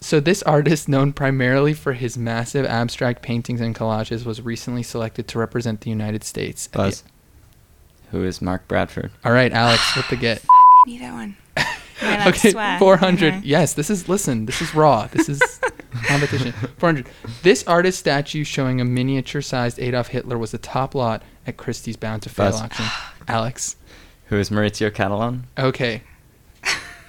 So 0.00 0.20
this 0.20 0.42
artist, 0.42 0.88
known 0.88 1.12
primarily 1.12 1.74
for 1.74 1.92
his 1.92 2.16
massive 2.18 2.64
abstract 2.66 3.22
paintings 3.22 3.60
and 3.60 3.72
collages, 3.74 4.24
was 4.24 4.40
recently 4.42 4.82
selected 4.84 5.26
to 5.28 5.38
represent 5.40 5.80
the 5.82 5.90
United 5.90 6.22
States. 6.22 6.66
at 6.66 6.72
the- 6.72 6.78
Buzz. 6.78 7.04
Who 8.12 8.24
is 8.24 8.40
Mark 8.42 8.66
Bradford? 8.68 9.10
All 9.24 9.32
right, 9.32 9.52
Alex, 9.52 9.96
with 9.96 10.08
the 10.08 10.16
get. 10.16 10.42
I 10.50 10.82
need 10.86 11.00
that 11.02 11.12
one. 11.14 11.36
Am 12.02 12.08
I 12.08 12.14
allowed 12.16 12.24
to 12.24 12.38
Okay, 12.38 12.50
swear? 12.50 12.78
400. 12.78 13.34
No. 13.34 13.40
Yes, 13.44 13.74
this 13.74 13.90
is, 13.90 14.08
listen, 14.08 14.46
this 14.46 14.60
is 14.60 14.74
raw. 14.74 15.06
This 15.06 15.28
is 15.28 15.40
competition. 16.04 16.52
400. 16.78 17.06
This 17.42 17.64
artist 17.66 17.98
statue 17.98 18.44
showing 18.44 18.80
a 18.80 18.84
miniature 18.84 19.42
sized 19.42 19.78
Adolf 19.78 20.08
Hitler 20.08 20.38
was 20.38 20.50
the 20.50 20.58
top 20.58 20.94
lot 20.94 21.22
at 21.46 21.56
Christie's 21.56 21.96
Bound 21.96 22.22
to 22.22 22.28
Fail 22.28 22.50
Buzz. 22.50 22.60
auction. 22.62 22.84
Alex. 23.28 23.76
Who 24.26 24.36
is 24.38 24.50
Maurizio 24.50 24.90
Cattelan? 24.90 25.42
Okay. 25.58 26.02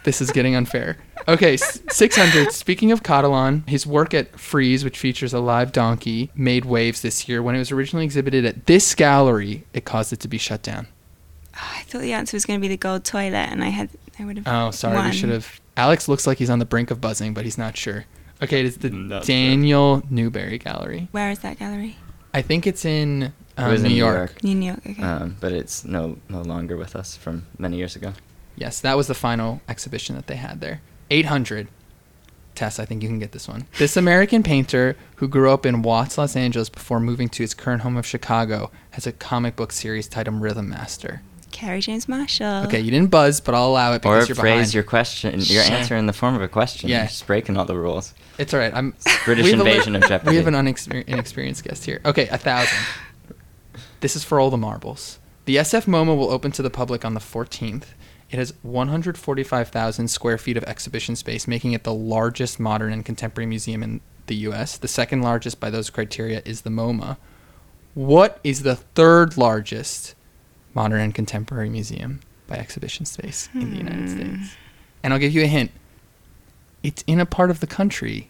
This 0.03 0.19
is 0.21 0.31
getting 0.31 0.53
unfair. 0.53 0.97
Okay, 1.29 1.55
600. 1.55 2.51
Speaking 2.51 2.91
of 2.91 3.03
Cattelan, 3.03 3.65
his 3.69 3.87
work 3.87 4.13
at 4.13 4.37
Frieze, 4.37 4.83
which 4.83 4.97
features 4.99 5.33
a 5.33 5.39
live 5.39 5.71
donkey, 5.71 6.29
made 6.35 6.65
waves 6.65 7.01
this 7.01 7.29
year. 7.29 7.41
When 7.41 7.55
it 7.55 7.59
was 7.59 7.71
originally 7.71 8.03
exhibited 8.03 8.43
at 8.43 8.65
this 8.65 8.93
gallery, 8.95 9.63
it 9.73 9.85
caused 9.85 10.11
it 10.11 10.19
to 10.19 10.27
be 10.27 10.37
shut 10.37 10.61
down. 10.61 10.87
Oh, 11.55 11.71
I 11.77 11.83
thought 11.83 12.01
the 12.01 12.11
answer 12.11 12.35
was 12.35 12.45
going 12.45 12.59
to 12.59 12.61
be 12.61 12.67
the 12.67 12.75
gold 12.75 13.05
toilet, 13.05 13.35
and 13.49 13.63
I 13.63 13.69
had 13.69 13.89
I 14.19 14.25
would 14.25 14.37
have. 14.37 14.47
Oh, 14.47 14.71
sorry. 14.71 14.95
won. 14.95 15.09
We 15.09 15.15
should 15.15 15.29
have. 15.29 15.59
Alex 15.75 16.07
looks 16.07 16.27
like 16.27 16.37
he's 16.37 16.49
on 16.49 16.59
the 16.59 16.65
brink 16.65 16.91
of 16.91 17.01
buzzing, 17.01 17.33
but 17.33 17.45
he's 17.45 17.57
not 17.57 17.75
sure. 17.77 18.05
Okay, 18.41 18.59
it 18.59 18.65
is 18.65 18.77
the 18.77 18.89
Not 18.89 19.25
sure. 19.25 19.35
Daniel 19.35 20.03
Newburg 20.09 20.63
Gallery. 20.63 21.07
Where 21.11 21.31
is 21.31 21.39
that 21.39 21.59
gallery? 21.59 21.97
I 22.33 22.41
think 22.41 22.67
it's 22.67 22.83
in 22.83 23.31
um, 23.57 23.71
was 23.71 23.81
New, 23.81 23.87
in 23.87 23.93
New 23.93 23.97
York. 23.97 24.17
York. 24.17 24.43
New 24.43 24.65
York. 24.65 24.79
Okay. 24.85 25.01
Um, 25.01 25.37
but 25.39 25.51
it's 25.51 25.85
no 25.85 26.17
no 26.29 26.41
longer 26.41 26.75
with 26.75 26.95
us 26.95 27.15
from 27.15 27.45
many 27.57 27.77
years 27.77 27.95
ago. 27.95 28.13
Yes, 28.55 28.79
that 28.81 28.97
was 28.97 29.07
the 29.07 29.13
final 29.15 29.61
exhibition 29.67 30.15
that 30.15 30.27
they 30.27 30.35
had 30.35 30.61
there. 30.61 30.81
800. 31.09 31.67
Tess, 32.55 32.77
I 32.79 32.85
think 32.85 33.01
you 33.01 33.09
can 33.09 33.17
get 33.17 33.31
this 33.31 33.47
one. 33.47 33.65
This 33.79 33.97
American 33.97 34.43
painter 34.43 34.95
who 35.15 35.27
grew 35.27 35.49
up 35.49 35.65
in 35.65 35.81
Watts, 35.81 36.19
Los 36.19 36.35
Angeles 36.35 36.69
before 36.69 36.99
moving 36.99 37.27
to 37.29 37.41
his 37.41 37.55
current 37.55 37.81
home 37.81 37.97
of 37.97 38.05
Chicago 38.05 38.69
has 38.91 39.07
a 39.07 39.11
comic 39.11 39.55
book 39.55 39.71
series 39.71 40.07
titled 40.07 40.39
Rhythm 40.39 40.69
Master. 40.69 41.23
Kerry 41.53 41.79
James 41.79 42.09
Marshall. 42.09 42.65
Okay, 42.65 42.81
you 42.81 42.91
didn't 42.91 43.09
buzz, 43.11 43.39
but 43.39 43.55
I'll 43.55 43.67
allow 43.67 43.93
it 43.93 44.05
Or 44.05 44.15
because 44.15 44.27
you're 44.27 44.35
phrase 44.35 44.53
behind. 44.55 44.73
your 44.73 44.83
question, 44.83 45.31
your 45.39 45.63
Sure. 45.63 45.73
answer 45.73 45.95
in 45.95 46.07
the 46.07 46.13
form 46.13 46.35
of 46.35 46.41
a 46.41 46.47
question. 46.49 46.89
Yeah. 46.89 46.97
You're 47.03 47.07
just 47.07 47.25
breaking 47.27 47.55
all 47.55 47.63
the 47.65 47.77
rules. 47.77 48.13
It's 48.37 48.53
all 48.53 48.59
right. 48.59 48.73
I'm 48.75 48.93
British 49.23 49.45
we 49.45 49.51
have 49.51 49.59
a 49.61 49.63
li- 49.63 49.71
invasion 49.71 49.95
of 49.95 50.01
Jeopardy. 50.07 50.31
We 50.31 50.37
have 50.37 50.47
an 50.47 50.55
unexper- 50.55 51.05
inexperienced 51.05 51.63
guest 51.63 51.85
here. 51.85 52.01
Okay, 52.03 52.27
a 52.27 52.37
thousand. 52.37 52.77
This 54.01 54.17
is 54.17 54.23
for 54.25 54.37
all 54.39 54.49
the 54.49 54.57
marbles. 54.57 55.19
The 55.45 55.55
SF 55.55 55.85
MoMA 55.85 56.17
will 56.17 56.29
open 56.29 56.51
to 56.53 56.61
the 56.61 56.69
public 56.69 57.05
on 57.05 57.13
the 57.13 57.21
14th. 57.21 57.85
It 58.29 58.35
has 58.37 58.53
145,000 58.63 60.07
square 60.09 60.37
feet 60.37 60.57
of 60.57 60.63
exhibition 60.65 61.15
space, 61.15 61.47
making 61.47 61.71
it 61.71 61.83
the 61.85 61.93
largest 61.93 62.59
modern 62.59 62.91
and 62.91 63.05
contemporary 63.05 63.45
museum 63.45 63.81
in 63.81 64.01
the 64.27 64.35
U.S. 64.47 64.77
The 64.77 64.87
second 64.89 65.21
largest 65.21 65.59
by 65.61 65.69
those 65.69 65.89
criteria 65.89 66.41
is 66.43 66.61
the 66.61 66.69
MoMA. 66.69 67.15
What 67.93 68.39
is 68.43 68.63
the 68.63 68.75
third 68.75 69.37
largest 69.37 70.15
modern 70.73 70.99
and 71.01 71.13
contemporary 71.15 71.69
museum 71.69 72.19
by 72.47 72.55
exhibition 72.55 73.05
space 73.05 73.49
in 73.53 73.71
the 73.71 73.77
United 73.77 74.09
Hmm. 74.09 74.15
States? 74.17 74.55
And 75.03 75.13
I'll 75.13 75.19
give 75.19 75.33
you 75.33 75.43
a 75.43 75.47
hint. 75.47 75.71
It's 76.81 77.03
in 77.07 77.19
a 77.19 77.25
part 77.25 77.49
of 77.49 77.59
the 77.59 77.67
country 77.67 78.29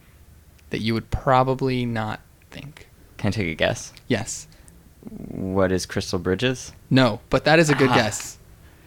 that 0.69 0.79
you 0.79 0.93
would 0.93 1.09
probably 1.11 1.85
not 1.85 2.19
think. 2.51 2.87
Can 3.17 3.29
I 3.29 3.31
take 3.31 3.47
a 3.47 3.55
guess? 3.55 3.93
Yes. 4.07 4.47
What 5.29 5.71
is 5.71 5.85
Crystal 5.85 6.19
Bridges? 6.19 6.71
No, 6.89 7.19
but 7.29 7.45
that 7.45 7.59
is 7.59 7.69
a 7.69 7.75
good 7.75 7.89
Ah. 7.89 7.95
guess. 7.95 8.37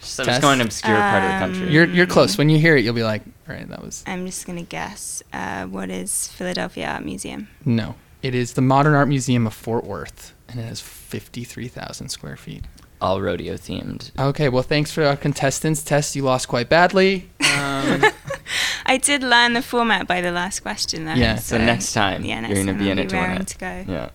Just, 0.01 0.21
I'm 0.21 0.27
Tess? 0.27 0.35
just 0.37 0.42
going 0.42 0.61
obscure 0.61 0.95
part 0.97 1.25
of 1.25 1.31
the 1.33 1.38
country. 1.38 1.66
Um, 1.69 1.73
You're 1.73 1.87
you're 1.87 2.07
close. 2.07 2.37
When 2.38 2.49
you 2.51 2.59
hear 2.59 2.77
it, 2.77 2.85
you'll 2.85 2.95
be 2.95 3.03
like, 3.03 3.23
all 3.49 3.55
right, 3.55 3.66
that 3.69 3.83
was 3.83 4.05
I'm 4.07 4.27
just 4.27 4.47
going 4.47 4.59
to 4.59 4.64
guess. 4.64 5.23
Uh, 5.33 5.64
what 5.66 5.90
is 5.90 6.29
Philadelphia 6.29 6.87
Art 6.88 7.05
Museum? 7.05 7.49
no. 7.64 7.95
It 8.23 8.35
is 8.35 8.55
the 8.55 8.62
Modern 8.62 8.95
Art 8.95 9.09
Museum 9.09 9.47
of 9.47 9.55
Fort 9.55 9.85
Worth, 9.85 10.33
and 10.49 10.59
it 10.59 10.64
has 10.64 10.81
53,000 10.81 12.09
square 12.09 12.37
feet. 12.37 12.64
All 13.00 13.20
rodeo 13.20 13.54
themed. 13.54 14.11
Okay, 14.18 14.48
well, 14.48 14.62
thanks 14.62 14.90
for 14.90 15.04
our 15.04 15.16
contestants. 15.16 15.82
Tess, 15.82 16.16
you 16.16 16.22
lost 16.22 16.48
quite 16.48 16.68
badly. 16.68 17.28
Um, 17.40 18.04
I 18.87 18.96
did 18.96 19.22
learn 19.22 19.52
the 19.52 19.62
format 19.62 20.06
by 20.06 20.20
the 20.20 20.30
last 20.32 20.61
question, 20.61 21.04
though. 21.04 21.14
Yeah, 21.14 21.37
So 21.37 21.59
next 21.59 21.92
time, 21.92 22.24
yeah, 22.24 22.40
next 22.40 22.54
you're 22.54 22.64
going 22.64 22.78
to 22.78 22.82
be 22.82 22.87
I'll 22.90 22.92
in 22.92 22.98
it 23.00 23.09
to 23.11 23.16
win 23.16 23.30
it. 23.32 23.46
to 23.48 23.59
go. 23.59 23.85
Yeah. 23.87 24.09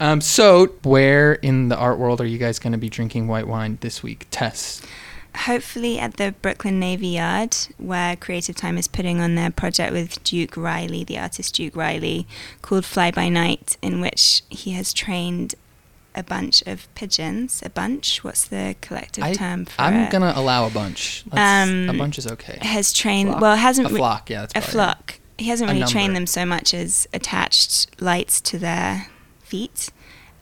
um, 0.00 0.20
so, 0.20 0.66
where 0.82 1.34
in 1.34 1.68
the 1.68 1.76
art 1.76 1.98
world 1.98 2.20
are 2.20 2.26
you 2.26 2.36
guys 2.38 2.58
going 2.58 2.72
to 2.72 2.78
be 2.78 2.90
drinking 2.90 3.28
white 3.28 3.46
wine 3.48 3.78
this 3.80 4.02
week? 4.02 4.26
Tess. 4.30 4.82
Hopefully 5.34 5.98
at 5.98 6.16
the 6.16 6.34
Brooklyn 6.42 6.80
Navy 6.80 7.08
Yard, 7.08 7.54
where 7.76 8.16
Creative 8.16 8.56
Time 8.56 8.78
is 8.78 8.88
putting 8.88 9.20
on 9.20 9.34
their 9.34 9.50
project 9.50 9.92
with 9.92 10.22
Duke 10.24 10.56
Riley, 10.56 11.04
the 11.04 11.18
artist 11.18 11.54
Duke 11.54 11.76
Riley, 11.76 12.26
called 12.62 12.86
Fly 12.86 13.10
By 13.10 13.28
Night, 13.28 13.76
in 13.82 14.00
which 14.00 14.42
he 14.48 14.70
has 14.72 14.94
trained 14.94 15.54
a 16.16 16.22
bunch 16.22 16.62
of 16.66 16.92
pigeons. 16.94 17.62
A 17.64 17.70
bunch? 17.70 18.24
What's 18.24 18.46
the 18.46 18.74
collective 18.80 19.22
I, 19.22 19.34
term 19.34 19.66
for 19.66 19.80
I'm 19.80 19.94
it? 19.94 20.10
going 20.10 20.22
to 20.22 20.36
allow 20.36 20.66
a 20.66 20.70
bunch. 20.70 21.24
Um, 21.30 21.88
a 21.88 21.92
bunch 21.92 22.18
is 22.18 22.26
okay. 22.26 22.58
Has 22.62 22.92
trained, 22.92 23.28
Flock. 23.28 23.40
well, 23.42 23.56
hasn't 23.56 23.88
A 23.88 23.92
re- 23.92 23.98
flock, 23.98 24.30
yeah, 24.30 24.40
that's 24.40 24.52
a 24.52 24.60
probably 24.60 24.78
right. 24.78 24.86
flock. 24.86 25.20
He 25.38 25.48
hasn't 25.48 25.70
really 25.70 25.84
trained 25.86 26.16
them 26.16 26.26
so 26.26 26.46
much 26.46 26.72
as 26.72 27.06
attached 27.12 28.00
lights 28.00 28.40
to 28.40 28.58
their 28.58 29.08
feet, 29.42 29.90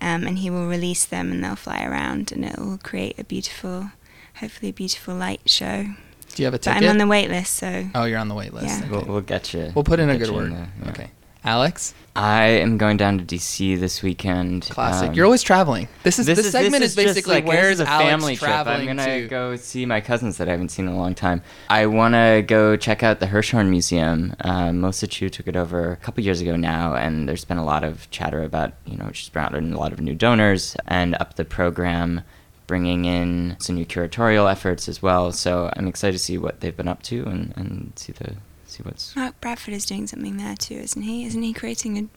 um, 0.01 0.25
and 0.27 0.39
he 0.39 0.51
will 0.51 0.69
release 0.69 1.05
them 1.05 1.33
and 1.33 1.43
they'll 1.43 1.57
fly 1.57 1.85
around, 1.85 2.31
and 2.31 2.45
it 2.45 2.57
will 2.59 2.79
create 2.79 3.19
a 3.19 3.25
beautiful, 3.25 3.91
hopefully, 4.37 4.71
a 4.71 4.73
beautiful 4.73 5.15
light 5.17 5.41
show. 5.47 5.87
Do 6.35 6.43
you 6.43 6.47
have 6.47 6.55
a 6.55 6.59
ticket? 6.59 6.81
But? 6.81 6.85
I'm 6.85 6.91
on 6.91 6.99
the 6.99 7.07
wait 7.09 7.29
list, 7.29 7.55
so 7.55 7.89
oh, 7.95 8.05
you're 8.05 8.19
on 8.19 8.29
the 8.29 8.35
wait 8.37 8.55
list. 8.55 8.67
Yeah. 8.67 8.79
Okay. 8.83 8.89
We'll, 8.91 9.05
we'll 9.05 9.21
get 9.21 9.53
you. 9.53 9.73
We'll 9.75 9.85
put 9.85 9.99
in 9.99 10.09
a 10.11 10.17
good 10.17 10.29
you 10.29 10.35
word. 10.35 10.53
there, 10.53 10.73
yeah. 10.85 10.91
Okay. 10.91 11.11
Alex? 11.45 11.95
I 12.17 12.45
am 12.45 12.79
going 12.79 12.97
down 12.97 13.19
to 13.19 13.25
DC 13.25 13.79
this 13.79 14.03
weekend. 14.03 14.63
Classic. 14.71 15.09
Um, 15.09 15.15
You're 15.15 15.25
always 15.25 15.43
traveling. 15.43 15.89
This 16.05 16.19
is 16.19 16.27
this, 16.27 16.51
segment 16.51 16.81
this 16.81 16.93
is, 16.93 16.97
basically 16.97 17.35
like, 17.35 17.47
where's 17.47 17.79
this 17.79 17.87
is 17.87 17.89
a 17.89 17.91
Alex 17.91 18.09
family 18.09 18.37
trip. 18.37 18.49
traveling 18.49 18.89
I'm 18.89 18.97
gonna 18.97 19.23
to? 19.23 19.29
go 19.29 19.57
see 19.57 19.85
my 19.85 20.01
cousins 20.01 20.39
that 20.39 20.49
I 20.49 20.53
haven't 20.53 20.71
seen 20.71 20.87
in 20.87 20.95
a 20.95 20.97
long 20.97 21.15
time. 21.15 21.43
I 21.69 21.87
want 21.87 22.15
to 22.15 22.45
go 22.47 22.77
check 22.77 23.03
out 23.03 23.21
the 23.21 23.27
Hirshhorn 23.27 23.69
Museum. 23.69 24.35
Uh, 24.41 24.73
Melissa 24.73 25.07
Chiu 25.07 25.29
took 25.29 25.49
it 25.49 25.57
over 25.57 25.93
a 25.93 25.97
couple 25.97 26.23
years 26.25 26.41
ago 26.41 26.57
now, 26.57 26.95
and 26.95 27.29
there's 27.29 27.45
been 27.45 27.59
a 27.59 27.65
lot 27.65 27.85
of 27.85 28.09
chatter 28.11 28.43
about 28.43 28.73
you 28.87 28.97
know 28.97 29.11
she's 29.13 29.29
brought 29.29 29.55
in 29.55 29.73
a 29.73 29.79
lot 29.79 29.93
of 29.93 30.01
new 30.01 30.15
donors 30.15 30.77
and 30.87 31.17
up 31.17 31.35
the 31.35 31.45
program, 31.45 32.23
bringing 32.69 33.05
in 33.05 33.57
some 33.59 33.75
new 33.75 33.85
curatorial 33.85 34.51
efforts 34.51 34.89
as 34.89 35.03
well. 35.03 35.33
So 35.33 35.71
I'm 35.77 35.89
excited 35.89 36.13
to 36.13 36.25
see 36.25 36.39
what 36.39 36.61
they've 36.61 36.77
been 36.77 36.89
up 36.89 37.03
to 37.05 37.25
and, 37.27 37.53
and 37.57 37.93
see 37.97 38.13
the 38.13 38.37
see 38.75 38.83
what's 38.83 39.15
Mark 39.17 39.41
Bradford 39.41 39.75
is 39.75 39.87
doing 39.87 40.07
something 40.07 40.37
there 40.37 40.57
too, 40.57 40.75
isn't 40.75 41.03
he? 41.03 41.25
Isn't 41.25 41.43
he 41.43 41.53
creating 41.53 41.99
a 41.99 42.09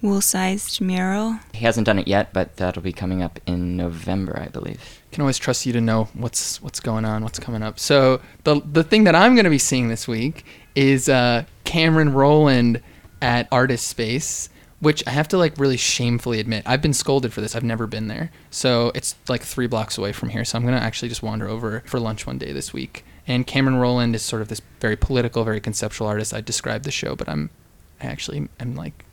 wool-sized 0.00 0.80
mural? 0.80 1.40
He 1.52 1.64
hasn't 1.64 1.86
done 1.86 1.98
it 1.98 2.06
yet, 2.06 2.32
but 2.32 2.56
that'll 2.56 2.82
be 2.82 2.92
coming 2.92 3.22
up 3.22 3.40
in 3.46 3.76
November, 3.76 4.38
I 4.40 4.48
believe. 4.48 5.02
can 5.10 5.22
always 5.22 5.38
trust 5.38 5.66
you 5.66 5.72
to 5.72 5.80
know 5.80 6.08
what's 6.14 6.62
what's 6.62 6.80
going 6.80 7.04
on, 7.04 7.22
what's 7.24 7.38
coming 7.38 7.62
up. 7.62 7.78
So 7.78 8.20
the 8.44 8.60
the 8.60 8.84
thing 8.84 9.04
that 9.04 9.14
I'm 9.14 9.34
going 9.34 9.44
to 9.44 9.50
be 9.50 9.58
seeing 9.58 9.88
this 9.88 10.06
week 10.06 10.44
is 10.74 11.08
uh, 11.08 11.44
Cameron 11.64 12.12
Rowland 12.12 12.80
at 13.20 13.48
Artist 13.50 13.88
Space, 13.88 14.48
which 14.78 15.04
I 15.06 15.10
have 15.10 15.26
to 15.28 15.38
like 15.38 15.58
really 15.58 15.76
shamefully 15.76 16.38
admit 16.38 16.62
I've 16.64 16.82
been 16.82 16.94
scolded 16.94 17.32
for 17.32 17.40
this. 17.40 17.56
I've 17.56 17.64
never 17.64 17.88
been 17.88 18.06
there, 18.06 18.30
so 18.50 18.92
it's 18.94 19.16
like 19.28 19.42
three 19.42 19.66
blocks 19.66 19.98
away 19.98 20.12
from 20.12 20.28
here. 20.28 20.44
So 20.44 20.56
I'm 20.56 20.62
going 20.62 20.78
to 20.78 20.82
actually 20.82 21.08
just 21.08 21.22
wander 21.22 21.48
over 21.48 21.82
for 21.86 21.98
lunch 21.98 22.26
one 22.26 22.38
day 22.38 22.52
this 22.52 22.72
week. 22.72 23.04
And 23.28 23.46
Cameron 23.46 23.76
Rowland 23.76 24.14
is 24.14 24.22
sort 24.22 24.42
of 24.42 24.48
this 24.48 24.62
very 24.80 24.96
political, 24.96 25.44
very 25.44 25.60
conceptual 25.60 26.08
artist. 26.08 26.32
I 26.32 26.40
described 26.40 26.84
the 26.84 26.90
show, 26.90 27.14
but 27.14 27.28
I'm 27.28 27.50
I 28.00 28.06
actually 28.06 28.48
am 28.58 28.74
like 28.74 29.04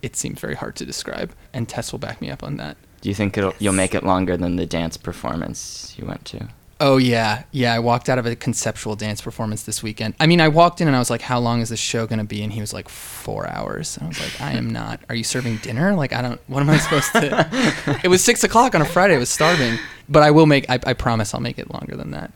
it 0.00 0.16
seems 0.16 0.38
very 0.38 0.54
hard 0.54 0.76
to 0.76 0.86
describe, 0.86 1.34
and 1.52 1.68
Tess 1.68 1.90
will 1.90 1.98
back 1.98 2.20
me 2.20 2.30
up 2.30 2.42
on 2.42 2.56
that. 2.58 2.76
Do 3.00 3.08
you 3.08 3.14
think 3.14 3.36
it'll, 3.36 3.54
you'll 3.58 3.72
make 3.72 3.94
it 3.94 4.04
longer 4.04 4.36
than 4.36 4.56
the 4.56 4.66
dance 4.66 4.96
performance 4.96 5.94
you 5.98 6.06
went 6.06 6.24
to? 6.26 6.48
Oh 6.80 6.96
yeah, 6.98 7.44
yeah. 7.52 7.72
I 7.74 7.78
walked 7.78 8.08
out 8.08 8.18
of 8.18 8.26
a 8.26 8.36
conceptual 8.36 8.96
dance 8.96 9.20
performance 9.20 9.62
this 9.62 9.82
weekend. 9.82 10.14
I 10.20 10.26
mean, 10.26 10.40
I 10.40 10.48
walked 10.48 10.80
in 10.80 10.86
and 10.86 10.96
I 10.96 10.98
was 10.98 11.10
like, 11.10 11.22
"How 11.22 11.38
long 11.38 11.60
is 11.60 11.68
this 11.68 11.80
show 11.80 12.06
gonna 12.06 12.24
be?" 12.24 12.42
And 12.42 12.52
he 12.52 12.60
was 12.60 12.72
like, 12.72 12.88
four 12.88 13.48
hours." 13.48 13.96
And 13.96 14.06
I 14.06 14.08
was 14.08 14.20
like, 14.20 14.40
"I 14.40 14.52
am 14.52 14.70
not. 14.72 15.00
Are 15.08 15.14
you 15.14 15.24
serving 15.24 15.58
dinner? 15.58 15.94
Like, 15.94 16.12
I 16.12 16.22
don't. 16.22 16.40
What 16.48 16.60
am 16.60 16.70
I 16.70 16.78
supposed 16.78 17.12
to?" 17.12 18.00
it 18.04 18.08
was 18.08 18.22
six 18.22 18.44
o'clock 18.44 18.74
on 18.74 18.82
a 18.82 18.84
Friday. 18.84 19.14
I 19.14 19.18
was 19.18 19.30
starving, 19.30 19.78
but 20.08 20.22
I 20.22 20.30
will 20.30 20.46
make. 20.46 20.68
I, 20.68 20.78
I 20.84 20.92
promise 20.92 21.34
I'll 21.34 21.40
make 21.40 21.58
it 21.58 21.72
longer 21.72 21.96
than 21.96 22.10
that. 22.10 22.32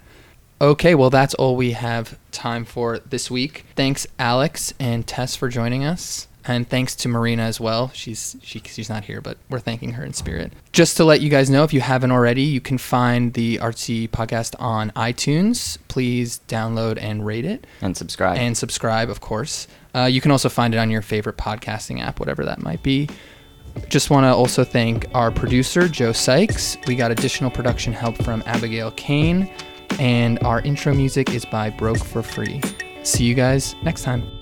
Okay, 0.61 0.95
well, 0.95 1.11
that's 1.11 1.35
all 1.35 1.55
we 1.55 1.73
have 1.73 2.19
time 2.33 2.65
for 2.65 2.99
this 2.99 3.31
week. 3.31 3.65
Thanks, 3.77 4.07
Alex 4.19 4.75
and 4.81 5.07
Tess, 5.07 5.37
for 5.37 5.49
joining 5.49 5.85
us. 5.85 6.27
And 6.45 6.67
thanks 6.69 6.97
to 6.97 7.09
Marina 7.09 7.43
as 7.43 7.61
well. 7.61 7.91
She's 7.95 8.35
she, 8.43 8.61
she's 8.61 8.89
not 8.89 9.05
here, 9.05 9.21
but 9.21 9.37
we're 9.51 9.61
thanking 9.61 9.93
her 9.93 10.05
in 10.05 10.15
spirit. 10.15 10.53
Just 10.73 10.97
to 10.97 11.05
let 11.05 11.21
you 11.21 11.29
guys 11.29 11.51
know, 11.51 11.63
if 11.63 11.75
you 11.75 11.83
haven't 11.83 12.11
already, 12.11 12.43
you 12.43 12.61
can 12.61 12.79
find 12.79 13.35
the 13.35 13.59
Artsy 13.59 14.09
podcast 14.09 14.55
on 14.59 14.91
iTunes. 14.93 15.77
Please 15.89 16.41
download 16.49 16.97
and 17.01 17.25
rate 17.27 17.45
it 17.45 17.67
And 17.83 17.95
subscribe. 17.95 18.39
and 18.39 18.57
subscribe, 18.57 19.11
of 19.11 19.21
course. 19.21 19.69
Uh, 19.95 20.05
you 20.05 20.23
can 20.23 20.31
also 20.31 20.49
find 20.49 20.75
it 20.75 20.79
on 20.79 20.91
your 20.91 21.03
favorite 21.03 21.37
podcasting 21.37 22.01
app, 22.01 22.19
whatever 22.19 22.45
that 22.47 22.63
might 22.63 22.83
be. 22.83 23.09
Just 23.91 24.09
want 24.09 24.25
to 24.25 24.35
also 24.35 24.65
thank 24.65 25.07
our 25.15 25.31
producer, 25.31 25.87
Joe 25.87 26.13
Sykes. 26.13 26.79
We 26.87 26.97
got 26.97 27.11
additional 27.11 27.51
production 27.51 27.93
help 27.93 28.17
from 28.25 28.43
Abigail 28.47 28.91
Kane, 28.93 29.51
and 29.99 30.39
our 30.45 30.61
intro 30.63 30.95
music 30.95 31.35
is 31.35 31.45
by 31.45 31.71
Broke 31.71 31.99
for 32.05 32.23
Free. 32.23 32.61
See 33.03 33.25
you 33.25 33.35
guys 33.35 33.75
next 33.83 34.03
time. 34.03 34.38